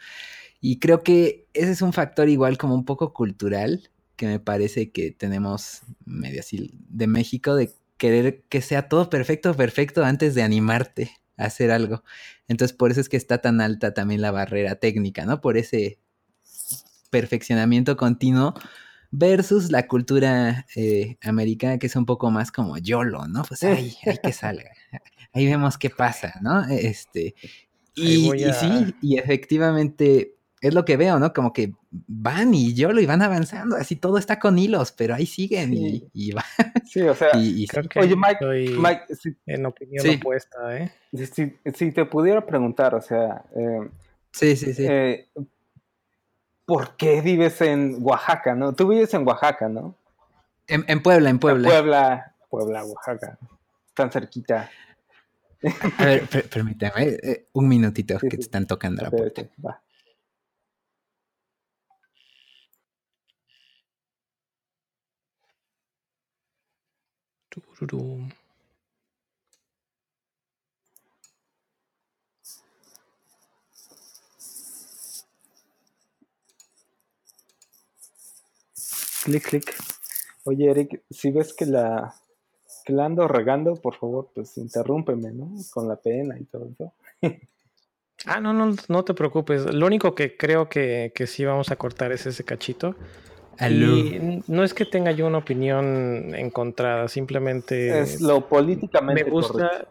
[0.61, 4.91] Y creo que ese es un factor igual como un poco cultural que me parece
[4.91, 10.43] que tenemos medio así de México, de querer que sea todo perfecto, perfecto antes de
[10.43, 12.03] animarte a hacer algo.
[12.47, 15.41] Entonces por eso es que está tan alta también la barrera técnica, ¿no?
[15.41, 15.99] Por ese
[17.09, 18.55] perfeccionamiento continuo
[19.11, 23.43] versus la cultura eh, americana que es un poco más como YOLO, ¿no?
[23.43, 24.71] Pues ahí, hay que salga.
[25.33, 26.65] Ahí vemos qué pasa, ¿no?
[26.67, 27.35] Este,
[27.95, 31.33] y, y, sí, y efectivamente es lo que veo, ¿no?
[31.33, 35.25] Como que van y yo lo iban avanzando, así todo está con hilos, pero ahí
[35.25, 36.45] siguen y, y van.
[36.85, 39.05] Sí, o sea, oye, Mike, Mike
[39.45, 40.91] en opinión opuesta, ¿eh?
[41.13, 43.89] Si, te pudiera preguntar, o sea, eh,
[44.31, 44.85] sí, sí, sí.
[44.87, 45.27] Eh,
[46.67, 48.73] ¿Por qué vives en Oaxaca, no?
[48.73, 49.95] Tú vives en Oaxaca, ¿no?
[50.67, 51.69] En, Puebla, en Puebla.
[51.69, 53.39] Puebla, Puebla, Oaxaca,
[53.93, 54.69] tan cerquita.
[55.97, 59.43] A ver, permítame eh, un minutito que te están tocando la puerta.
[59.65, 59.81] Va.
[79.27, 79.75] Clic, clic.
[80.45, 82.13] Oye, Eric, si ves que la,
[82.85, 85.51] que la ando regando, por favor, pues interrúmpeme, ¿no?
[85.73, 86.93] Con la pena y todo eso.
[88.25, 89.65] ah, no, no, no te preocupes.
[89.65, 92.95] Lo único que creo que, que sí vamos a cortar es ese cachito.
[93.69, 97.99] Y no es que tenga yo una opinión encontrada, simplemente.
[97.99, 99.89] Es lo políticamente Me gusta.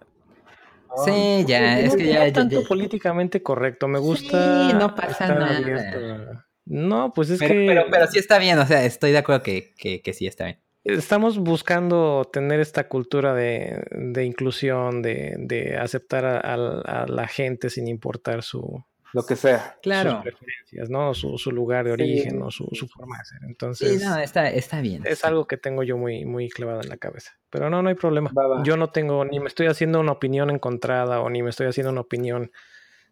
[1.04, 2.32] Sí, ya, es que ya.
[2.32, 4.66] tanto políticamente correcto, me gusta.
[4.66, 6.45] Sí, no pasa nada.
[6.66, 7.48] No, pues es que.
[7.48, 10.60] Pero, pero sí está bien, o sea, estoy de acuerdo que, que, sí está bien.
[10.84, 17.88] Estamos buscando tener esta cultura de, de inclusión, de, de aceptar a la gente sin
[17.88, 18.84] importar su,
[19.16, 19.78] lo que sea.
[19.82, 20.10] Claro.
[20.10, 21.14] Sus preferencias, ¿no?
[21.14, 23.38] Su, su lugar de origen o su, su, forma de ser.
[23.48, 23.98] Entonces.
[23.98, 25.02] Sí, no, está, está bien.
[25.06, 27.32] Es algo que tengo yo muy, muy clavado en la cabeza.
[27.48, 28.30] Pero no, no hay problema.
[28.62, 31.92] Yo no tengo, ni me estoy haciendo una opinión encontrada o ni me estoy haciendo
[31.92, 32.50] una opinión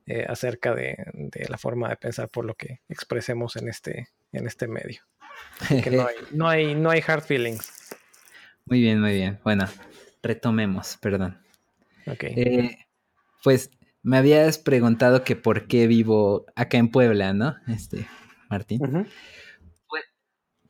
[0.07, 4.47] eh, acerca de, de, la forma de pensar por lo que expresemos en este, en
[4.47, 5.03] este medio.
[5.83, 7.73] Que no hay, no hay, no hay hard feelings.
[8.67, 9.41] Muy bien, muy bien.
[9.45, 9.67] Bueno,
[10.23, 11.39] retomemos, perdón.
[12.07, 12.25] Ok.
[12.25, 12.79] Eh,
[13.43, 13.71] pues
[14.03, 17.57] me habías preguntado que por qué vivo acá en Puebla, ¿no?
[17.67, 18.07] Este,
[18.51, 18.81] Martín.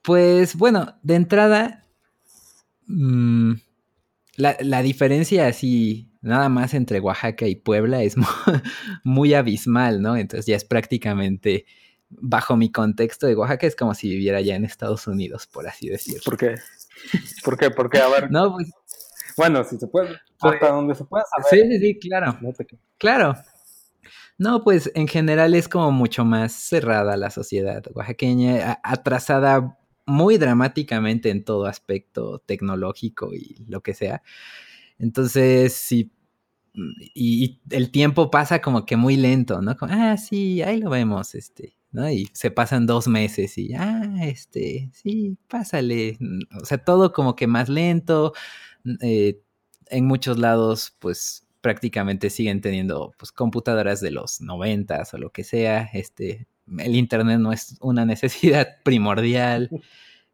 [0.02, 1.82] Pues bueno, de entrada,
[2.86, 3.54] mm,
[4.36, 8.16] la, diferencia así, nada más entre Oaxaca y Puebla es
[9.04, 10.16] muy, abismal, ¿no?
[10.16, 11.66] Entonces ya es prácticamente,
[12.08, 15.88] bajo mi contexto de Oaxaca, es como si viviera ya en Estados Unidos, por así
[15.88, 16.22] decirlo.
[16.24, 16.56] ¿Por qué?
[17.44, 17.70] ¿Por qué?
[17.70, 18.30] Porque, a ver.
[18.30, 18.70] No, pues.
[19.36, 21.46] Bueno, si se puede, pues, hasta donde se pueda saber.
[21.50, 22.38] Sí, sí, sí, claro.
[22.98, 23.34] Claro.
[24.36, 31.30] No, pues en general es como mucho más cerrada la sociedad oaxaqueña, atrasada muy dramáticamente
[31.30, 34.22] en todo aspecto tecnológico y lo que sea.
[34.98, 36.12] Entonces, sí,
[37.14, 39.76] y, el tiempo pasa como que muy lento, ¿no?
[39.76, 42.10] Como, ah, sí, ahí lo vemos, este, ¿no?
[42.10, 46.18] Y se pasan dos meses y, ah, este, sí, pásale.
[46.60, 48.32] O sea, todo como que más lento.
[49.00, 49.40] Eh,
[49.88, 55.44] en muchos lados, pues prácticamente siguen teniendo pues, computadoras de los noventas o lo que
[55.44, 55.88] sea.
[55.92, 56.46] Este,
[56.78, 59.70] el internet no es una necesidad primordial.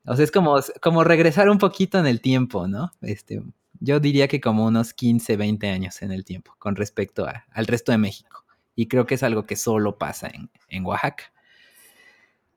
[0.07, 2.93] O sea, es como, como regresar un poquito en el tiempo, ¿no?
[3.03, 3.43] Este,
[3.81, 7.93] yo diría que como unos 15, 20 años en el tiempo con respecto al resto
[7.93, 8.45] de México.
[8.77, 11.33] Y creo que es algo que solo pasa en, en Oaxaca.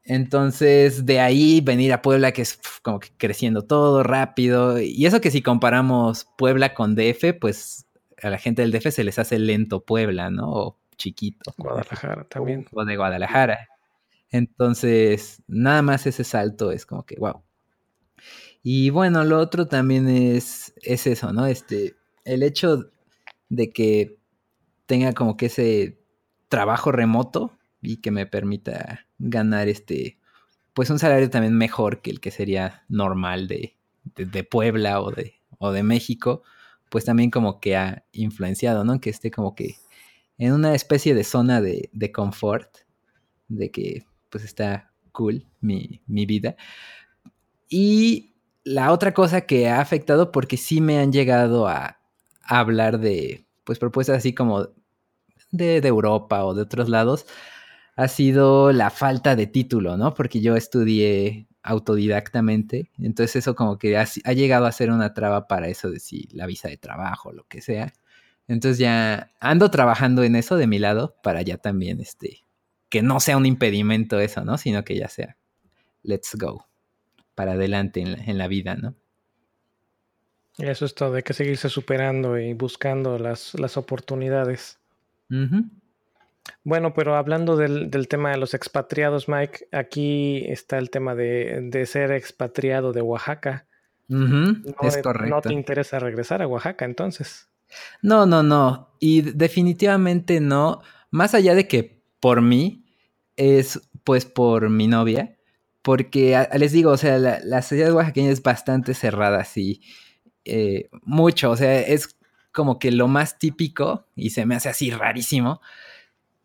[0.05, 4.80] Entonces, de ahí venir a Puebla, que es como que creciendo todo rápido.
[4.80, 7.88] Y eso que si comparamos Puebla con DF, pues
[8.21, 10.51] a la gente del DF se les hace lento Puebla, ¿no?
[10.51, 11.53] O chiquito.
[11.57, 12.65] Guadalajara también.
[12.74, 13.69] O de Guadalajara.
[14.30, 17.43] Entonces, nada más ese salto es como que, wow.
[18.64, 21.45] Y bueno, lo otro también es, es eso, ¿no?
[21.45, 21.95] Este,
[22.26, 22.91] el hecho
[23.49, 24.18] de que
[24.86, 25.99] tenga como que ese
[26.47, 30.18] trabajo remoto y que me permita ganar este,
[30.74, 33.76] pues un salario también mejor que el que sería normal de,
[34.16, 36.43] de Puebla o de, o de México
[36.93, 39.01] pues también como que ha influenciado, ¿no?
[39.01, 39.78] Que esté como que
[40.38, 42.70] en una especie de zona de, confort,
[43.47, 46.55] de que pues está cool mi, vida.
[47.68, 48.32] Y
[48.64, 51.99] la otra cosa que ha afectado, porque sí me han llegado a,
[52.45, 54.70] hablar de, pues propuestas así como
[55.51, 57.26] de, Europa o de otros lados,
[57.95, 60.14] ha sido la falta de título, ¿no?
[60.14, 62.91] Porque yo estudié autodidactamente.
[62.99, 66.45] Entonces eso como que ha, llegado a ser una traba para eso de si la
[66.47, 67.93] visa de trabajo, lo que sea.
[68.47, 72.43] Entonces ya ando trabajando en eso de mi lado para ya también, este,
[72.89, 74.57] que no sea un impedimento eso, ¿no?
[74.57, 75.38] Sino que ya sea,
[76.03, 76.68] let's go,
[77.36, 78.95] para adelante en la, vida, ¿no?
[80.57, 84.79] Eso es todo, hay que seguirse superando y buscando las, las oportunidades.
[86.63, 92.11] Bueno, pero hablando del, tema de los expatriados, Mike, aquí está el tema de, ser
[92.11, 93.65] expatriado de Oaxaca.
[94.09, 95.36] es correcto.
[95.36, 97.49] No te interesa regresar a Oaxaca, entonces.
[98.01, 98.95] No, no, no.
[98.99, 100.81] Y definitivamente no.
[101.09, 102.86] Más allá de que por mí,
[103.36, 105.36] es pues por mi novia.
[105.84, 109.81] Porque les digo, o sea, la, la sociedad oaxaqueña es bastante cerrada, así.
[110.45, 112.17] Eh, mucho, o sea, es
[112.51, 115.61] como que lo más típico y se me hace así rarísimo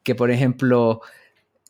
[0.08, 1.02] que por ejemplo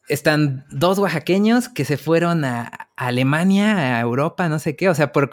[0.09, 5.13] están dos oaxaqueños que se fueron a, Alemania, a Europa, no sé qué, o sea,
[5.13, 5.29] por,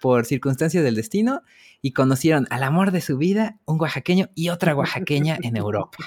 [0.00, 1.42] por circunstancias del destino,
[1.80, 5.98] y conocieron al amor de su vida, un oaxaqueño y otra oaxaqueña en Europa.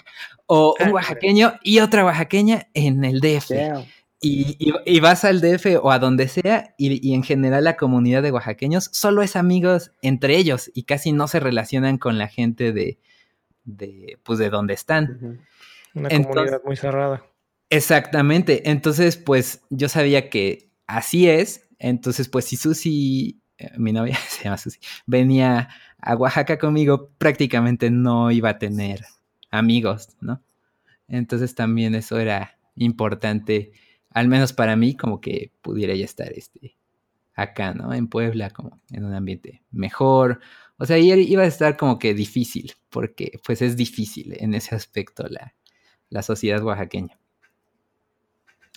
[0.45, 3.51] O un oaxaqueño y otra oaxaqueña en el DF.
[4.27, 8.89] Y, vas al DF o a donde sea, y, en general la comunidad de oaxaqueños
[8.91, 12.99] solo es amigos entre ellos y casi no se relacionan con la gente de,
[13.63, 15.39] de pues de donde están.
[15.93, 17.23] Una comunidad muy cerrada.
[17.69, 18.69] Exactamente.
[18.69, 21.67] Entonces, pues yo sabía que así es.
[21.79, 25.69] Entonces, pues si Susi, eh, mi novia se llama Susi, venía
[25.99, 29.05] a Oaxaca conmigo, prácticamente no iba a tener
[29.51, 30.41] amigos, ¿no?
[31.07, 33.71] Entonces también eso era importante,
[34.15, 36.77] al menos para mí, como que pudiera ya estar este,
[37.35, 37.93] acá, ¿no?
[37.93, 40.39] En Puebla, como en un ambiente mejor.
[40.77, 45.27] O sea, iba a estar como que difícil, porque pues es difícil en ese aspecto
[45.27, 45.53] la,
[46.09, 47.19] la sociedad oaxaqueña.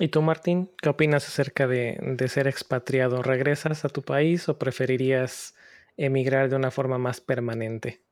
[0.01, 3.23] ¿Y tú, Martín, qué opinas acerca de, ser expatriado?
[3.23, 5.55] ¿Regresas a tu país o preferirías
[5.97, 8.03] emigrar de una forma más permanente?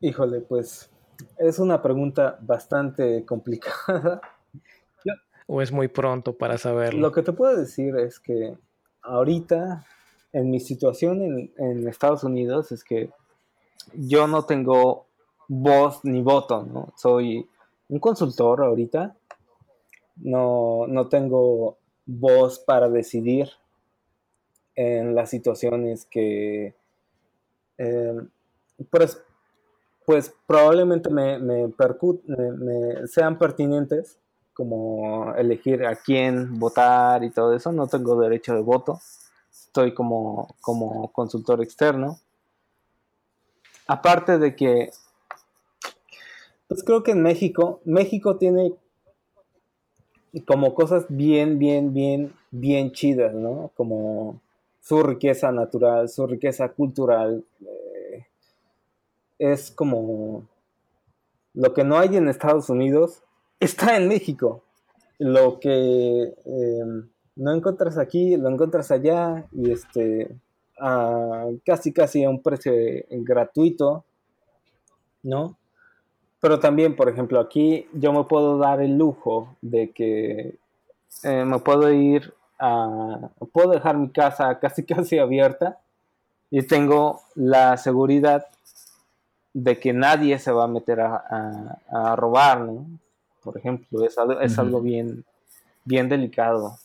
[0.00, 0.90] Híjole, pues
[1.36, 4.22] es una pregunta bastante complicada.
[5.46, 7.00] ¿O es muy pronto para saberlo?
[7.00, 8.56] Lo que te puedo decir es que
[9.02, 9.86] ahorita,
[10.32, 13.10] en mi situación en, Estados Unidos, es que
[13.92, 15.06] yo no tengo
[15.48, 16.92] voz ni voto, ¿no?
[16.96, 17.46] Soy
[17.88, 19.16] un consultor ahorita.
[20.16, 21.76] No, no tengo
[22.06, 23.50] voz para decidir
[24.76, 26.74] en las situaciones que
[27.76, 28.28] em,
[28.90, 29.22] pues,
[30.06, 31.72] pues, probablemente me, me,
[33.06, 34.18] sean pertinentes
[34.54, 39.00] como elegir a quién votar y todo eso, no tengo derecho de voto,
[39.50, 42.18] estoy como, como consultor externo.
[43.86, 44.90] Aparte de que,
[46.68, 48.74] pues creo que en México, México tiene
[50.46, 53.70] como cosas bien, bien, bien, bien chidas, ¿no?
[53.76, 54.40] Como
[54.80, 57.44] su riqueza natural, su riqueza cultural.
[57.60, 58.26] Eh,
[59.38, 60.46] es como
[61.52, 63.23] lo que no hay en Estados Unidos,
[63.60, 64.62] está en México.
[65.18, 70.36] Lo que em, no encuentras aquí, lo encuentras allá y este
[71.64, 72.72] casi casi a un precio
[73.08, 74.04] gratuito,
[75.22, 75.56] ¿no?
[76.40, 80.58] Pero también, por ejemplo, aquí yo me puedo dar el lujo de que
[81.22, 85.78] eh, me puedo ir a, puedo dejar mi casa casi casi abierta
[86.50, 88.46] y tengo la seguridad
[89.54, 92.86] de que nadie se va a meter a, robar, ¿no?
[93.44, 95.24] Por ejemplo, es, algo, es algo bien,
[95.84, 96.78] bien delicado.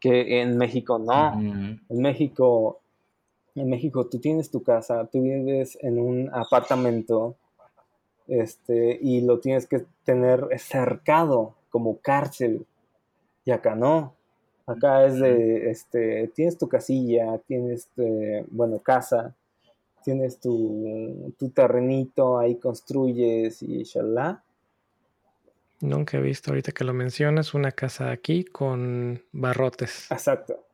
[0.00, 1.40] Que en México no.
[1.40, 2.80] En México,
[3.54, 7.36] en México tú tienes tu casa, tú vives en un apartamento,
[8.26, 12.66] este, y lo tienes que tener cercado como cárcel.
[13.44, 14.14] Y acá no.
[14.66, 19.34] Acá es de, este, tienes tu casilla, tienes, este, bueno, casa,
[20.04, 24.42] tienes tu, tu terrenito, ahí construyes y shalá.
[25.80, 30.10] Nunca he visto, ahorita que lo mencionas, una casa aquí con barrotes.
[30.10, 30.66] Exacto.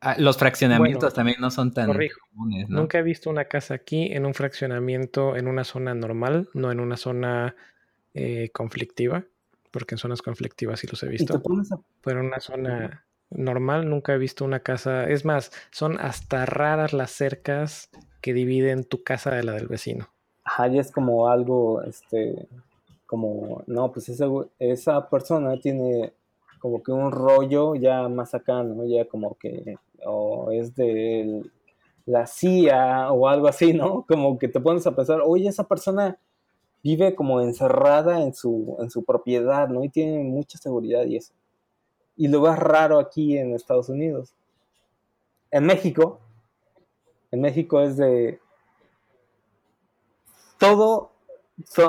[0.00, 2.68] Ah, los fraccionamientos también no son tan comunes.
[2.68, 6.78] Nunca he visto una casa aquí en un fraccionamiento en una zona normal, no en
[6.78, 7.56] una zona
[8.14, 9.24] eh, conflictiva,
[9.70, 11.42] porque en zonas conflictivas sí los he visto.
[12.02, 15.08] Pero en una zona normal nunca he visto una casa.
[15.08, 17.90] Es más, son hasta raras las cercas
[18.20, 20.08] que dividen tu casa de la del vecino.
[20.44, 22.48] Ajá, y es como algo, este,
[23.12, 24.24] como, no, pues esa,
[24.58, 26.14] esa persona tiene
[26.58, 28.86] como que un rollo ya más acá, ¿no?
[28.86, 31.42] Ya como que, o es de
[32.06, 34.06] la CIA o algo así, ¿no?
[34.08, 36.18] Como que te pones a pensar, oye, esa persona
[36.82, 39.84] vive como encerrada en su, en su propiedad, ¿no?
[39.84, 41.34] Y tiene mucha seguridad y eso.
[42.16, 44.32] Y lo ves raro aquí en Estados Unidos.
[45.50, 46.18] En México,
[47.30, 48.40] en México es de
[50.56, 51.11] todo,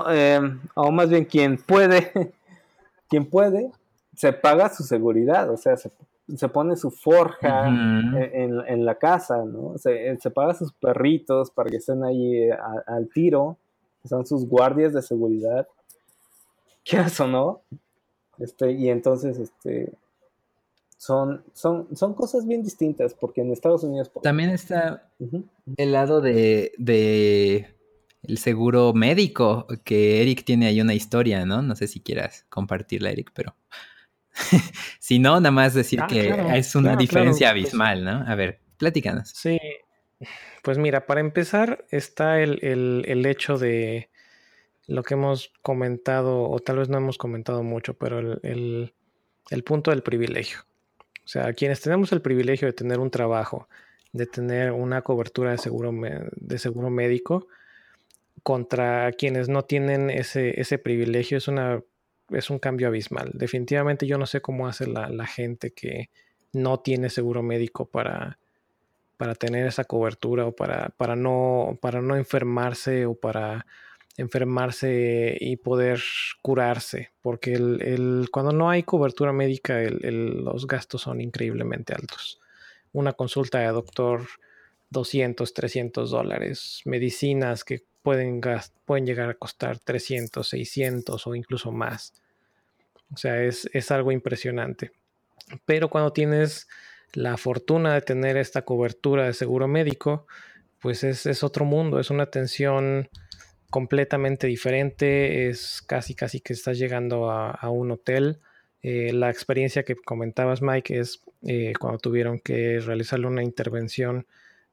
[0.10, 0.40] eh,
[0.76, 2.12] o más bien quien puede,
[3.10, 3.72] quien puede,
[4.16, 5.90] se paga su seguridad, o sea, se,
[6.50, 9.78] pone su forja en, la casa, ¿no?
[9.78, 13.58] Se, se, paga sus perritos para que estén ahí eh, al tiro,
[14.06, 15.68] son sus guardias de seguridad,
[16.84, 17.62] ¿qué o no?
[18.40, 19.94] Este, y entonces, este,
[20.98, 24.10] son, son, son cosas bien distintas, porque en Estados Unidos...
[24.22, 25.10] También está
[25.78, 27.73] el lado de, de
[28.24, 31.62] el seguro médico, que Eric tiene ahí una historia, ¿no?
[31.62, 33.56] No sé si quieras compartirla, Eric, pero...
[35.00, 38.24] si no, nada más decir ah, que es una diferencia pues abismal, ¿no?
[38.26, 39.30] A ver, platícanos.
[39.30, 39.60] Sí,
[40.64, 42.60] pues mira, para empezar está el,
[43.06, 44.10] el, hecho de
[44.88, 48.94] lo que hemos comentado, o tal vez no hemos comentado mucho, pero el,
[49.50, 50.60] el punto del privilegio.
[51.26, 53.68] O sea, quienes tenemos el privilegio de tener un trabajo,
[54.12, 55.92] de tener una cobertura de seguro,
[56.36, 57.48] de seguro médico,
[58.44, 61.82] contra quienes no tienen ese, ese privilegio, es, una,
[62.30, 63.32] es un cambio abismal.
[63.34, 66.10] Definitivamente yo no sé cómo hace la, la gente que
[66.52, 68.38] no tiene seguro médico para,
[69.18, 73.66] para tener esa cobertura o para, para, no, para no enfermarse o para
[74.18, 76.02] enfermarse y poder
[76.42, 82.40] curarse, porque el, cuando no hay cobertura médica los gastos son increíblemente altos.
[82.92, 84.28] Una consulta de doctor,
[84.92, 88.42] 200, 300 dólares, medicinas que pueden,
[88.86, 92.14] pueden llegar a costar 300, 600 o incluso más.
[93.14, 94.92] O sea, es, es algo impresionante.
[95.66, 96.68] Pero cuando tienes
[97.14, 100.28] la fortuna de tener esta cobertura de seguro médico,
[100.80, 103.10] pues es, es otro mundo, es una atención
[103.74, 108.40] completamente diferente, es casi casi que estás llegando a, un hotel.
[108.84, 114.28] Eh, la experiencia que comentabas, Mike, es eh, cuando tuvieron que realizarle una intervención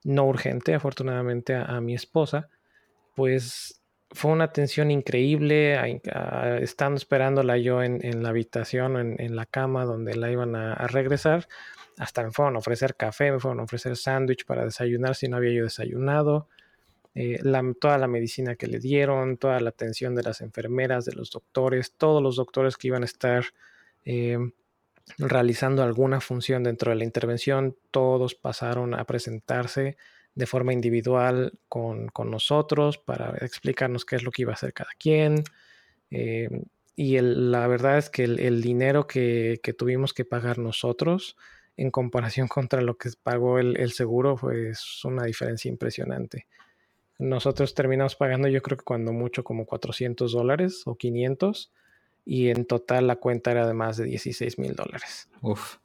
[0.04, 2.50] no urgente, afortunadamente, a, mi esposa,
[3.20, 3.82] pues
[4.12, 6.00] fue una atención increíble,
[6.62, 11.46] estando esperándola yo en, la habitación, en, en, la cama donde la iban a, regresar,
[11.98, 15.36] hasta me fueron a ofrecer café, me fueron a ofrecer sándwich para desayunar si no
[15.36, 16.48] había yo desayunado.
[17.14, 17.42] Eh,
[17.78, 21.92] toda la medicina que le dieron, toda la atención de las enfermeras, de los doctores,
[21.92, 23.44] todos los doctores que iban a estar
[24.06, 24.38] eh,
[25.18, 29.98] realizando alguna función dentro de la intervención, todos pasaron a presentarse
[30.34, 34.90] de forma individual con, nosotros para explicarnos qué es lo que iba a hacer cada
[34.98, 35.42] quien.
[36.10, 36.48] Eh,
[36.96, 41.36] y la verdad es que el, dinero que, tuvimos que pagar nosotros
[41.76, 44.72] en comparación contra lo que pagó el, seguro fue
[45.04, 46.46] una diferencia impresionante.
[47.18, 51.70] Nosotros terminamos pagando yo creo que cuando mucho como 400 dólares o 500
[52.24, 55.28] y en total la cuenta era de más de 16 mil dólares.
[55.42, 55.76] Uf.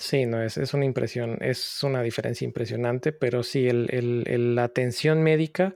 [0.00, 5.74] Sí, no, es, es una impresión, es una diferencia impresionante, pero sí, la atención médica,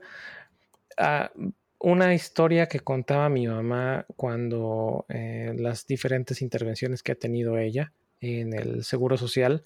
[0.97, 1.31] ah,
[1.79, 7.93] una historia que contaba mi mamá cuando eh, las diferentes intervenciones que ha tenido ella
[8.19, 9.63] en el Seguro Social,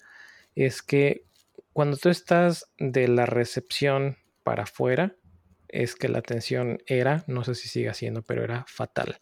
[0.54, 1.24] es que
[1.72, 5.16] cuando tú estás de la recepción para afuera,
[5.68, 9.18] es que la atención era, no sé si sigue siendo, pero era fatal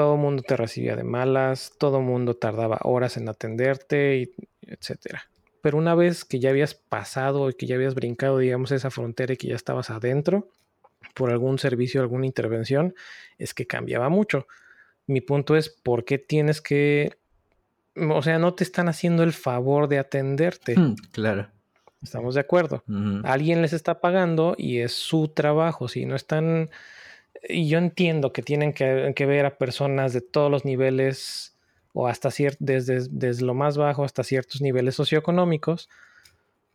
[0.00, 4.30] todo el mundo te recibía de malas, todo el mundo tardaba horas en atenderte,
[4.62, 5.28] etcétera.
[5.60, 9.34] Pero una vez que ya habías pasado y que ya habías brincado, digamos, esa frontera
[9.34, 10.48] y que ya estabas adentro
[11.12, 12.94] por algún servicio, alguna intervención,
[13.36, 14.46] es que cambiaba mucho.
[15.06, 17.18] Mi punto es, ¿por qué tienes que...
[17.94, 20.78] O sea, no te están haciendo el favor de atenderte.
[20.78, 21.48] Hmm, claro.
[22.02, 22.82] Estamos de acuerdo.
[23.24, 25.88] Alguien les está pagando y es su trabajo.
[25.88, 26.70] Si no están
[27.48, 31.56] y yo entiendo que tienen que, ver a personas de todos los niveles
[31.92, 35.88] o hasta desde, desde lo más bajo hasta ciertos niveles socioeconómicos,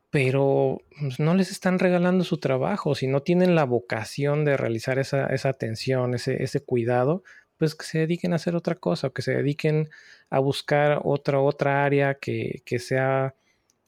[0.10, 2.96] pero pues, no les están regalando su trabajo.
[2.96, 7.24] Si no tienen la vocación de realizar esa, atención, ese, ese, cuidado,
[7.58, 9.90] pues que se dediquen a hacer otra cosa o que se dediquen
[10.30, 13.36] a buscar otra, otra área que, sea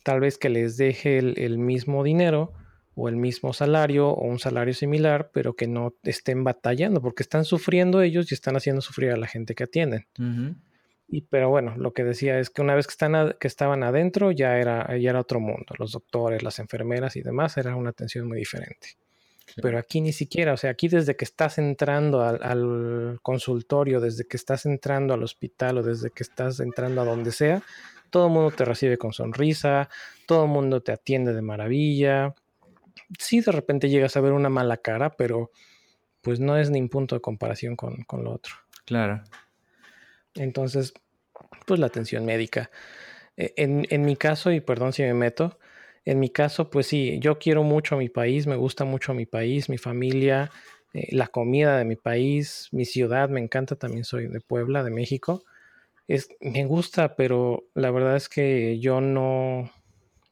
[0.04, 2.54] tal vez que les deje el mismo dinero
[3.00, 7.46] o el mismo salario o un salario similar, pero que no estén batallando, porque están
[7.46, 10.08] sufriendo ellos y están haciendo sufrir a la gente que atienden.
[11.08, 14.32] Y pero bueno, lo que decía es que una vez que, están que estaban adentro
[14.32, 15.76] ya era, ya era otro mundo.
[15.78, 18.98] Los doctores, las enfermeras y demás era una atención muy diferente.
[19.62, 24.26] Pero aquí ni siquiera, o sea, aquí desde que estás entrando al, al, consultorio, desde
[24.26, 27.62] que estás entrando al hospital o desde que estás entrando a donde sea,
[28.10, 29.88] todo el mundo te recibe con sonrisa,
[30.26, 32.36] todo el mundo te atiende de maravilla,
[33.20, 35.52] sí de repente llegas a ver una mala cara, pero
[36.22, 38.56] pues no es ni un punto de comparación con, lo otro.
[38.86, 39.24] Claro.
[40.36, 40.94] Entonces,
[41.66, 42.70] pues la atención médica.
[43.38, 45.58] E, en, mi caso, y perdón si me meto,
[46.06, 49.26] en mi caso, pues sí, yo quiero mucho a mi país, me gusta mucho mi
[49.26, 50.52] país, mi familia,
[50.94, 54.92] eh, la comida de mi país, mi ciudad, me encanta, también soy de Puebla, de
[54.92, 55.44] México.
[56.08, 59.70] Es, me gusta, pero la verdad es que yo no,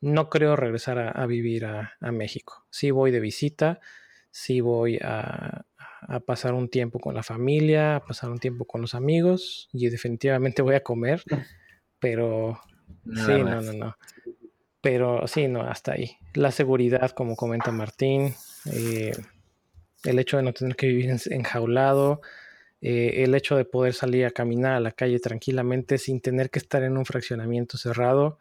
[0.06, 2.66] no creo regresar a, vivir a, México.
[2.70, 3.80] Sí voy de visita,
[4.30, 5.66] sí voy a,
[6.26, 10.62] pasar un tiempo con la familia, a pasar un tiempo con los amigos y definitivamente
[10.62, 11.24] voy a comer,
[12.00, 12.60] pero
[13.04, 13.98] sí, no, no, no.
[14.82, 16.18] Pero sí, no, hasta ahí.
[16.36, 18.36] La seguridad, como comenta Martín,
[18.72, 19.14] eh,
[20.04, 22.22] el hecho de no tener que vivir enjaulado,
[22.82, 26.60] eh, el hecho de poder salir a caminar a la calle tranquilamente sin tener que
[26.60, 28.38] estar en un fraccionamiento cerrado,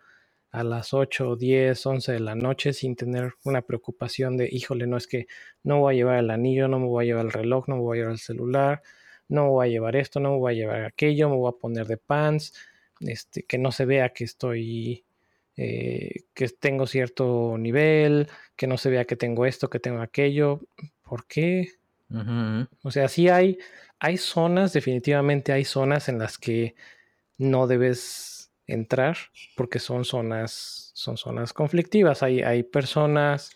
[0.55, 4.97] a las 8, 10, 11 de la noche sin tener una preocupación de, híjole, no
[4.97, 5.27] es que
[5.65, 7.83] no voy a llevar el anillo, no me voy a llevar el reloj, no me
[7.83, 8.83] voy a llevar el celular,
[9.29, 11.59] no me voy a llevar esto, no me voy a llevar aquello, me voy a
[11.59, 12.55] poner de pants,
[13.01, 15.05] este, que no se vea que estoy,
[15.57, 20.61] eh, que tengo cierto nivel, que no se vea que tengo esto, que tengo aquello.
[21.03, 21.73] ¿Por qué?
[22.85, 23.59] O sea, sí hay,
[23.99, 26.77] hay zonas, definitivamente hay zonas en las que
[27.39, 28.34] no debes
[28.67, 29.17] entrar
[29.57, 32.23] porque son zonas, son zonas conflictivas.
[32.23, 33.51] Hay, hay personas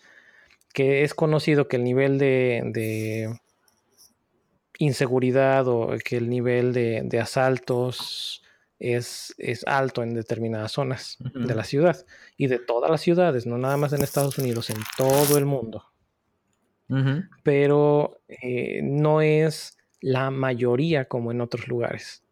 [0.73, 3.39] que es conocido que el nivel de,
[4.77, 8.43] inseguridad o que el nivel de, asaltos
[8.79, 12.05] es, es, alto en determinadas zonas de la ciudad
[12.37, 15.83] y de todas las ciudades, no nada más en Estados Unidos, en todo el mundo.
[17.43, 22.23] Pero eh, no es la mayoría como en otros lugares.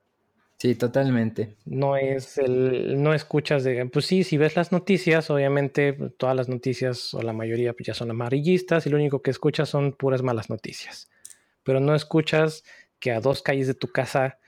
[0.57, 1.55] Sí, totalmente.
[1.65, 6.35] No es el, no escuchas de, pues sí, si ves las noticias, obviamente pues, todas
[6.35, 10.23] las noticias o la mayoría ya son amarillistas y lo único que escuchas son puras
[10.23, 11.11] malas noticias.
[11.63, 12.63] Pero no escuchas
[12.99, 14.39] que a dos calles de tu casa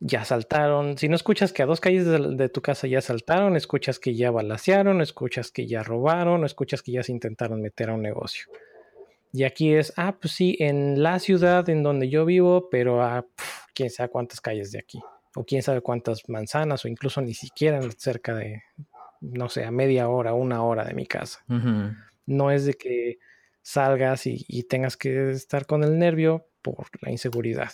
[0.00, 0.98] ya saltaron.
[0.98, 4.32] Si no escuchas que a dos calles de, tu casa ya saltaron, escuchas que ya
[4.32, 8.46] balacearon, escuchas que ya robaron, escuchas que ya se intentaron meter a un negocio.
[9.32, 13.24] Y aquí es, ah, pues sí, en la ciudad en donde yo vivo, pero a
[13.74, 14.98] quién sabe cuántas calles de aquí
[15.34, 18.62] o quién sabe cuántas manzanas, o incluso ni siquiera cerca de,
[19.20, 21.44] no sé, a media hora, una hora de mi casa.
[22.26, 23.18] No es de que
[23.62, 27.72] salgas y, tengas que estar con el nervio por la inseguridad.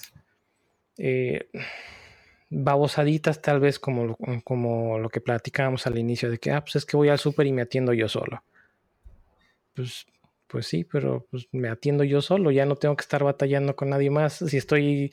[0.98, 1.48] Eh,
[2.50, 6.76] babosaditas tal vez como lo, como lo que platicábamos al inicio de que, ah, pues
[6.76, 8.42] es que voy al súper y me atiendo yo solo.
[9.74, 10.06] Pues,
[10.46, 13.90] pues sí, pero pues me atiendo yo solo, ya no tengo que estar batallando con
[13.90, 14.34] nadie más.
[14.34, 15.12] Si estoy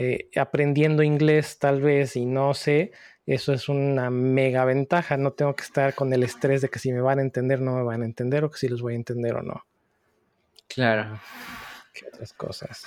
[0.00, 2.92] eh, aprendiendo inglés tal vez y no sé,
[3.26, 5.16] eso es una mega ventaja.
[5.16, 7.74] No tengo que estar con el estrés de que si me van a entender, no
[7.74, 9.66] me van a entender o que si los voy a entender o no.
[10.68, 11.20] Claro.
[11.92, 12.84] ¿Qué otras cosas?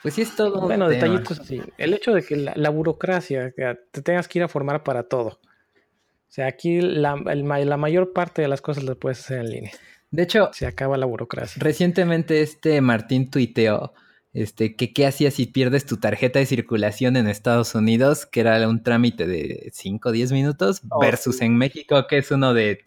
[0.00, 0.62] Pues sí, es todo.
[0.62, 1.60] Bueno, detallitos así.
[1.76, 5.28] El hecho de que la, burocracia, que te tengas que ir a formar para todo.
[5.28, 9.72] O sea, aquí la, la mayor parte de las cosas las puedes hacer en línea.
[10.10, 11.62] De hecho, se acaba la burocracia.
[11.62, 13.92] Recientemente este Martín tuiteó
[14.34, 18.66] este, que qué hacías si pierdes tu tarjeta de circulación en Estados Unidos, que era
[18.68, 22.82] un trámite de 5 o 10 minutos, oh, versus en México, que es uno de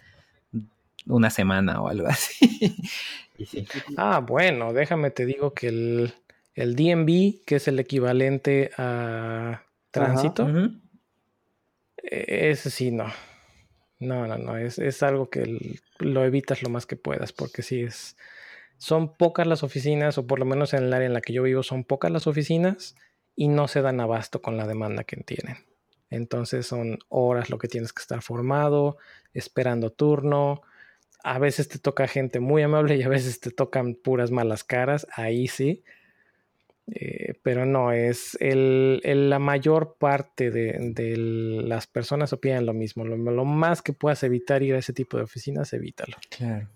[1.05, 2.75] una semana o algo así.
[3.97, 6.13] Ah, bueno, déjame te digo que el,
[6.53, 10.47] el DMV, que es el equivalente a tránsito,
[11.97, 13.11] e, ese sí, no.
[13.99, 17.81] No, no, no, es, es algo que lo evitas lo más que puedas, porque sí
[17.81, 18.15] es
[18.77, 21.43] son pocas las oficinas, o por lo menos en el área en la que yo
[21.43, 22.95] vivo, son pocas las oficinas
[23.35, 25.57] y no se dan abasto con la demanda que tienen.
[26.09, 28.97] Entonces son horas lo que tienes que estar formado,
[29.33, 30.61] esperando turno.
[31.23, 35.07] A veces te toca gente muy amable y a veces te tocan puras malas caras,
[35.15, 35.83] ahí sí.
[36.93, 43.03] Eh, pero no, es el, la mayor parte de, las personas opinan lo mismo.
[43.05, 46.15] Lo, lo, más que puedas evitar ir a ese tipo de oficinas, evítalo.
[46.29, 46.69] Claro.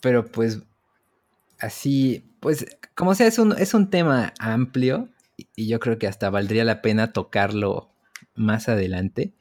[0.00, 0.62] Pero pues
[1.58, 5.08] así, pues como sea, es un, es un tema amplio
[5.56, 7.90] y yo creo que hasta valdría la pena tocarlo
[8.34, 9.32] más adelante,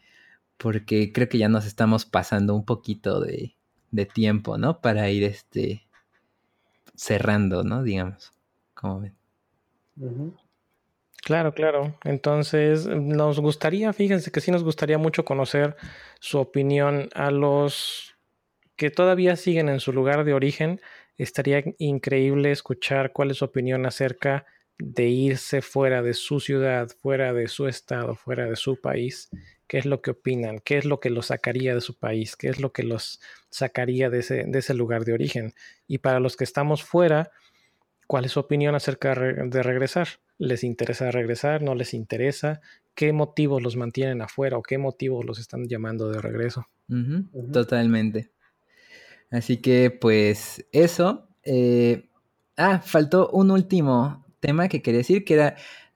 [0.58, 3.56] porque creo que ya nos estamos pasando un poquito de,
[3.92, 4.82] de tiempo, ¿no?
[4.82, 5.88] Para ir este
[6.96, 7.84] cerrando, ¿no?
[7.84, 8.32] Digamos,
[8.74, 9.16] como ven.
[11.24, 11.98] Claro, claro.
[12.04, 15.76] Entonces, nos gustaría, fíjense que sí nos gustaría mucho conocer
[16.20, 18.16] su opinión a los
[18.76, 20.82] que todavía siguen en su lugar de origen
[21.18, 24.46] estaría increíble escuchar cuál es su opinión acerca
[24.78, 29.30] de irse fuera de su ciudad, fuera de su estado, fuera de su país.
[29.68, 30.60] ¿Qué es lo que opinan?
[30.60, 32.36] ¿Qué es lo que los sacaría de su país?
[32.36, 35.54] ¿Qué es lo que los sacaría de ese, de ese lugar de origen?
[35.88, 37.32] Y para los que estamos fuera,
[38.08, 40.08] ¿cuál es su opinión acerca de regresar?
[40.38, 41.62] ¿Les interesa regresar?
[41.62, 42.62] ¿No les interesa?
[42.96, 46.68] ¿Qué motivos los mantienen afuera o qué motivos los están llamando de regreso?
[47.52, 48.33] Totalmente.
[49.34, 51.28] Así que pues eso.
[51.44, 52.10] Eh,
[52.56, 55.56] ah, faltó un último tema que quería decir, que era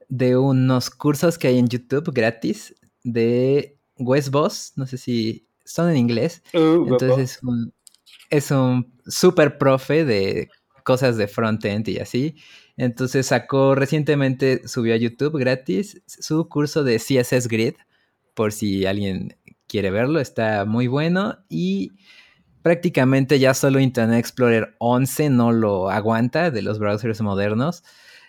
[0.10, 4.74] de unos cursos que hay en YouTube gratis de Wes Boss.
[4.76, 6.42] No sé si son en inglés.
[6.54, 7.40] Uh, Entonces
[8.32, 10.50] es un, super profe de
[10.84, 12.36] cosas de frontend y así.
[12.76, 17.76] Entonces sacó recientemente, subió a YouTube gratis su curso de CSS Grid,
[18.34, 19.38] por si alguien
[19.68, 21.38] quiere verlo, está muy bueno.
[21.50, 21.92] Y
[22.62, 27.84] prácticamente ya solo Internet Explorer 11 no lo aguanta de los browsers modernos.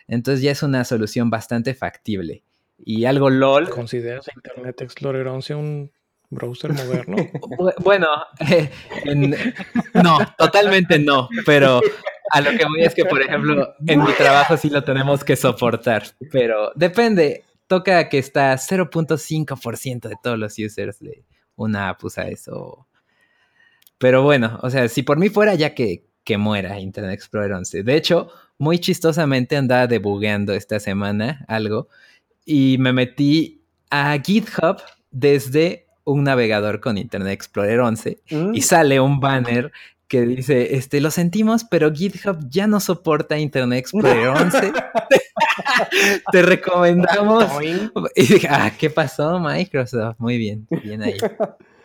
[0.07, 2.43] Entonces ya es una solución bastante factible.
[2.79, 3.69] Y algo LOL.
[3.69, 5.93] ¿Consideras Internet Explorer 11 un
[6.31, 7.17] browser moderno?
[7.85, 8.07] bueno,
[8.49, 8.71] eh,
[9.95, 11.29] no, totalmente no.
[11.45, 11.81] Pero
[12.31, 15.37] a lo que voy es que, por ejemplo, en mi trabajo sí lo tenemos que
[15.37, 16.05] soportar.
[16.31, 17.45] Pero depende.
[17.67, 21.25] Toca que está 0.5% de todos los users de
[21.55, 22.87] una app usa eso
[23.99, 27.83] pero bueno, o sea, si por mí fuera ya que, que muera Internet Explorer 11.
[27.83, 31.89] De hecho, muy chistosamente andaba debugueando esta semana algo
[32.45, 34.79] y me metí a GitHub
[35.11, 38.61] desde un navegador con Internet Explorer 11 y mm.
[38.61, 39.73] sale un banner
[40.09, 44.73] que dice, este, lo sentimos, pero GitHub ya no soporta Internet Explorer 11.
[46.33, 47.45] Te recomendamos.
[48.17, 50.17] Y dije, ah, ¿qué pasó, Microsoft?
[50.19, 51.17] Muy bien, bien ahí.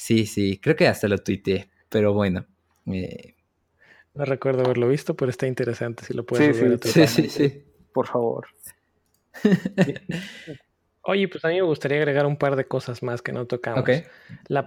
[0.00, 2.46] Sí, sí, creo que hasta lo tuiteé, pero bueno.
[2.86, 3.34] Eh,
[4.14, 6.78] no recuerdo haberlo visto, pero está interesante si lo puedes ver.
[6.82, 7.62] Sí, sí, sí,
[7.92, 8.46] por favor.
[11.02, 13.82] Oye, pues a mí me gustaría agregar un par de cosas más que no tocamos.
[13.82, 14.04] Okay.
[14.48, 14.66] La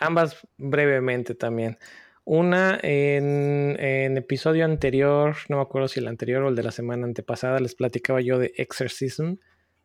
[0.00, 1.78] ambas brevemente también.
[2.24, 6.72] Una, en, en, episodio anterior, no me acuerdo si el anterior o el de la
[6.72, 9.34] semana antepasada, les platicaba yo de Exorcism,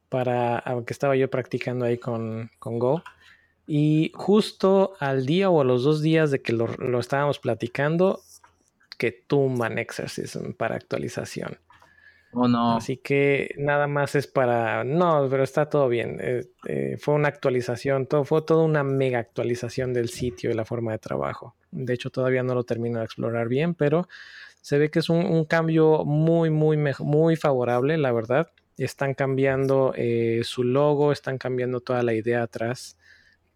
[0.09, 3.03] para, que estaba yo practicando ahí con, con Go.
[3.67, 8.21] Y justo al día o a los dos días de que lo, estábamos platicando,
[8.97, 11.59] que tumban Exorcism para actualización.
[12.31, 12.77] Oh, no.
[12.77, 14.85] Así que nada más es para.
[14.85, 16.17] No, pero está todo bien.
[16.21, 20.65] Eh, eh, fue una actualización, todo, fue toda una mega actualización del sitio y la
[20.65, 21.55] forma de trabajo.
[21.71, 24.07] De hecho, todavía no lo termino de explorar bien, pero
[24.61, 28.49] se ve que es un, cambio muy, muy, muy favorable, la verdad.
[28.77, 32.97] Están cambiando eh, su logo, están cambiando toda la idea atrás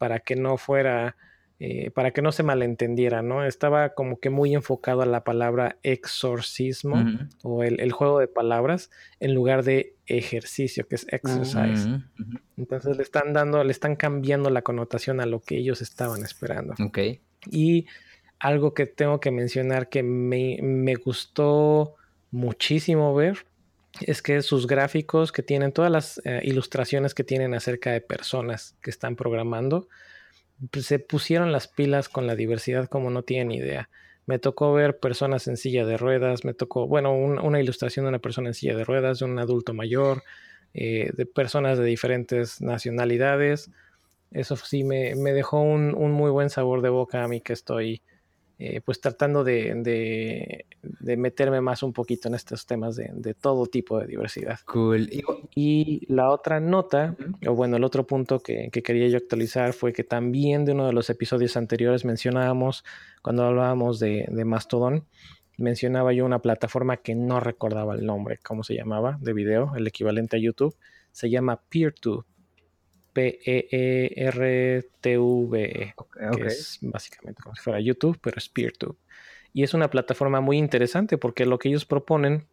[0.02, 1.16] para que no fuera
[1.60, 3.46] eh, para que no se malentendiera, ¿no?
[3.46, 7.06] Estaba como que muy enfocado a la palabra exorcismo
[7.44, 12.02] o el, juego de palabras en lugar de ejercicio, que es exercise.
[12.58, 16.74] Entonces le están dando, le están cambiando la connotación a lo que ellos estaban esperando.
[16.84, 16.98] Ok.
[17.52, 17.86] Y
[18.40, 21.94] algo que tengo que mencionar que me, me gustó
[22.32, 23.46] muchísimo ver
[24.00, 28.76] es que sus gráficos que tienen, todas las eh, ilustraciones que tienen acerca de personas
[28.82, 29.88] que están programando,
[30.70, 33.90] pues, se pusieron las pilas con la diversidad como no tienen idea.
[34.26, 38.20] Me tocó ver personas en silla de ruedas, me tocó, bueno, una ilustración de una
[38.20, 40.24] persona en silla de ruedas, de un adulto mayor,
[40.74, 43.72] eh, de personas de diferentes nacionalidades.
[44.32, 47.54] Eso sí me, me dejó un, un, muy buen sabor de boca a mí que
[47.54, 48.02] estoy
[48.64, 50.66] eh, pues tratando de,
[51.18, 54.60] meterme más un poquito en estos temas de, todo tipo de diversidad.
[54.66, 55.10] Cool.
[55.56, 57.16] Y la otra nota,
[57.48, 60.94] o bueno, el otro punto que, quería yo actualizar fue que también de uno de
[60.94, 62.84] los episodios anteriores mencionábamos,
[63.24, 65.08] cuando hablábamos de, de Mastodon,
[65.58, 69.88] mencionaba yo una plataforma que no recordaba el nombre, cómo se llamaba, de video, el
[69.88, 70.78] equivalente a YouTube,
[71.12, 72.26] se llama PeerTube.
[73.14, 74.34] P-E-E-R-T-V-E,
[76.36, 78.98] que es básicamente como si fuera YouTube, pero es PeerTube.
[79.54, 82.46] Y es una plataforma muy interesante porque lo que ellos proponen,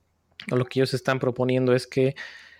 [0.50, 2.14] o lo que ellos están proponiendo es que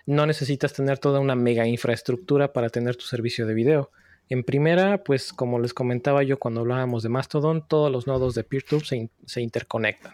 [0.05, 3.91] no necesitas tener toda una mega infraestructura para tener tu servicio de video.
[4.29, 8.43] En primera, pues como les comentaba yo cuando hablábamos de Mastodon, todos los nodos de
[8.43, 10.13] PeerTube se, se interconectan.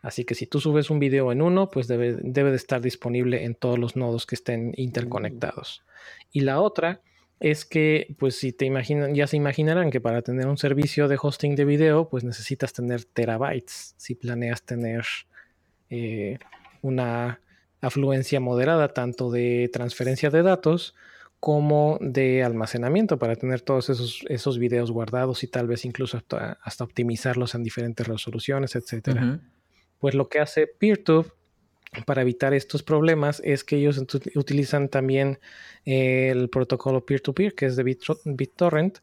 [0.00, 3.44] Así que si tú subes un video en uno, pues debe, debe de estar disponible
[3.44, 5.82] en todos los nodos que estén interconectados.
[6.30, 7.00] Y la otra
[7.40, 11.18] es que, pues si te imaginan, ya se imaginarán que para tener un servicio de
[11.20, 13.94] hosting de video, pues necesitas tener terabytes.
[13.96, 15.04] Si planeas tener
[15.90, 16.38] eh,
[16.82, 17.40] una
[17.80, 20.94] afluencia moderada tanto de transferencia de datos
[21.38, 26.84] como de almacenamiento para tener todos esos, esos videos guardados y tal vez incluso hasta,
[26.84, 29.40] optimizarlos en diferentes resoluciones, etcétera.
[29.98, 31.32] Pues lo que hace PeerTube
[32.06, 33.98] para evitar estos problemas es que ellos
[34.34, 35.38] utilizan también
[35.84, 38.98] eh, el protocolo peer-to-peer, que es de BitTorrent.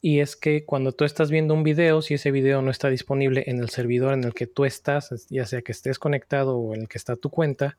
[0.00, 3.44] Y es que cuando tú estás viendo un video, si ese video no está disponible
[3.46, 6.82] en el servidor en el que tú estás, ya sea que estés conectado o en
[6.82, 7.78] el que está tu cuenta,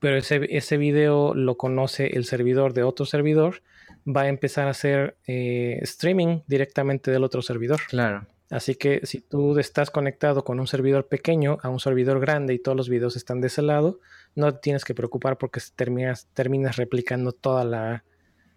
[0.00, 3.62] pero ese, ese video lo conoce el servidor de otro servidor,
[4.06, 7.80] va a empezar a hacer eh, streaming directamente del otro servidor.
[7.88, 8.26] Claro.
[8.50, 12.58] Así que si tú estás conectado con un servidor pequeño a un servidor grande y
[12.58, 14.00] todos los videos están de ese lado,
[14.34, 18.04] no te tienes que preocupar porque terminas, terminas replicando toda la,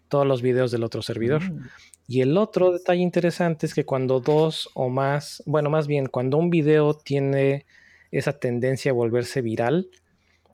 [0.10, 1.44] todos los videos del otro servidor.
[1.44, 1.68] Mm.
[2.08, 6.38] Y el otro detalle interesante es que cuando dos o más, bueno, más bien cuando
[6.38, 7.68] un video tiene
[8.12, 9.90] esa tendencia a volverse viral,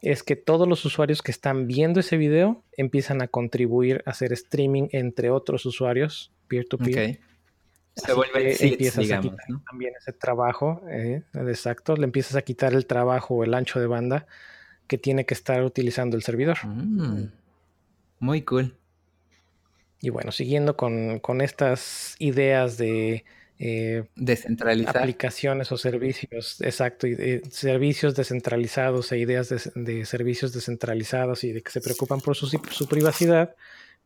[0.02, 4.34] es que todos los usuarios que están viendo ese video empiezan a contribuir a hacer
[4.34, 7.20] streaming entre otros usuarios peer-to-peer
[8.00, 12.74] se vuelve el empiezas a quitar también ese trabajo, eh, exacto, le empiezas a quitar
[12.74, 14.28] el trabajo o el ancho de banda
[14.88, 16.58] que tiene que estar utilizando el servidor.
[16.66, 17.32] Mm.
[18.20, 18.76] muy cool.
[20.02, 23.26] Y bueno, siguiendo con, estas ideas de
[23.60, 31.52] eh, descentralizar aplicaciones o servicios, exacto, y servicios descentralizados e ideas de, servicios descentralizados y
[31.52, 33.56] de que se preocupan por su, su privacidad,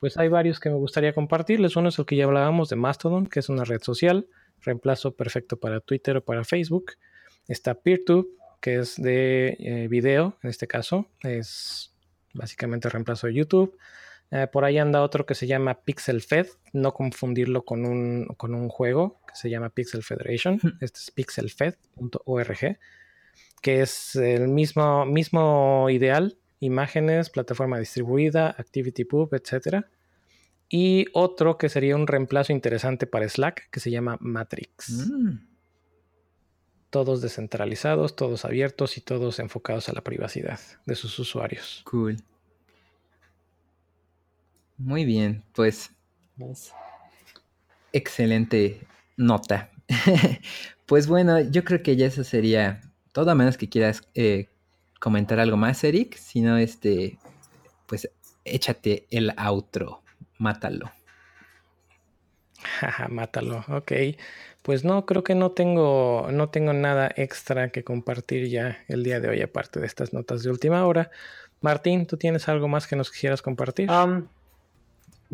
[0.04, 1.78] pues hay varios que me gustaría compartirles.
[1.78, 4.28] Uno es el que ya hablábamos de Mastodon, que es una red social,
[4.60, 6.92] reemplazo perfecto para Twitter o para Facebook.
[7.48, 8.28] Está PeerTube,
[8.60, 11.94] que es de eh, video, en este caso, es
[12.34, 13.78] básicamente reemplazo de YouTube.
[14.30, 18.56] Eh, por ahí anda otro que se llama Pixel Fed, no confundirlo con un, con
[18.56, 20.60] un juego que se llama Pixel Federation.
[20.82, 22.78] Este es pixelfed.org,
[23.62, 29.86] que es el mismo, mismo ideal, imágenes, plataforma distribuida, ActivityPub, etc.
[30.70, 35.08] Y otro que sería un reemplazo interesante para Slack, que se llama Matrix.
[35.10, 35.48] Mm.
[36.90, 41.82] Todos descentralizados, todos abiertos y todos enfocados a la privacidad de sus usuarios.
[41.86, 42.18] Cool.
[44.78, 45.92] Muy bien, pues.
[47.92, 48.82] Excelente
[49.18, 49.72] nota.
[50.86, 52.82] pues bueno, yo creo que ya eso sería
[53.12, 54.50] todo, a menos que quieras eh,
[55.04, 56.16] comentar algo más, Eric.
[56.16, 57.18] Si no, este,
[57.88, 58.10] pues
[58.46, 60.02] échate el outro,
[60.38, 60.92] mátalo.
[63.10, 63.92] mátalo, ok.
[64.62, 69.20] Pues no, creo que no tengo, no tengo nada extra que compartir ya el día
[69.20, 71.12] de hoy, aparte de estas notas de última hora.
[71.60, 73.90] Martín, ¿tú tienes algo más que nos quisieras compartir?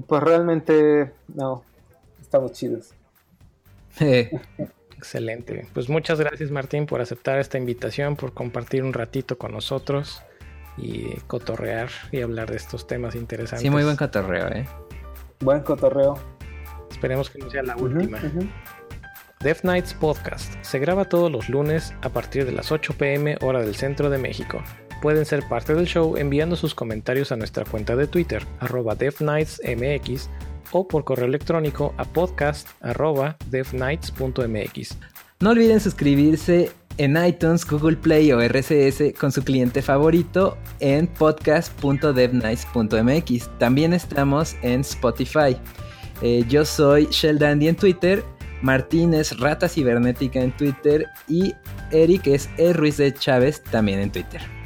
[0.07, 1.63] pues realmente no,
[2.19, 2.89] estamos chidos.
[4.99, 5.65] Excelente.
[5.73, 10.21] Pues muchas gracias Martín por aceptar esta invitación, por compartir un ratito con nosotros
[10.77, 13.61] y cotorrear y hablar de estos temas interesantes.
[13.61, 14.67] Sí, muy buen cotorreo, ¿eh?
[15.39, 16.19] Buen cotorreo.
[16.91, 18.19] Esperemos que no sea la última.
[19.39, 23.61] Death Nights Podcast se graba todos los lunes a partir de las 8 pm hora
[23.61, 24.61] del centro de México.
[25.01, 30.29] Pueden ser parte del show enviando sus comentarios a nuestra cuenta de Twitter, arroba DeathNightsMX,
[30.71, 33.37] o por correo electrónico a podcast arroba
[35.39, 43.49] No olviden suscribirse en iTunes, Google Play o RCS con su cliente favorito en podcast.devnice.mx.
[43.57, 45.55] También estamos en Spotify.
[46.21, 47.07] Eh, yo soy
[47.39, 48.21] Dandy en Twitter,
[48.61, 51.55] Martín es Rata Cibernética en Twitter y
[51.91, 52.73] Eric es E.
[52.73, 54.58] Ruiz de Chávez también en Twitter.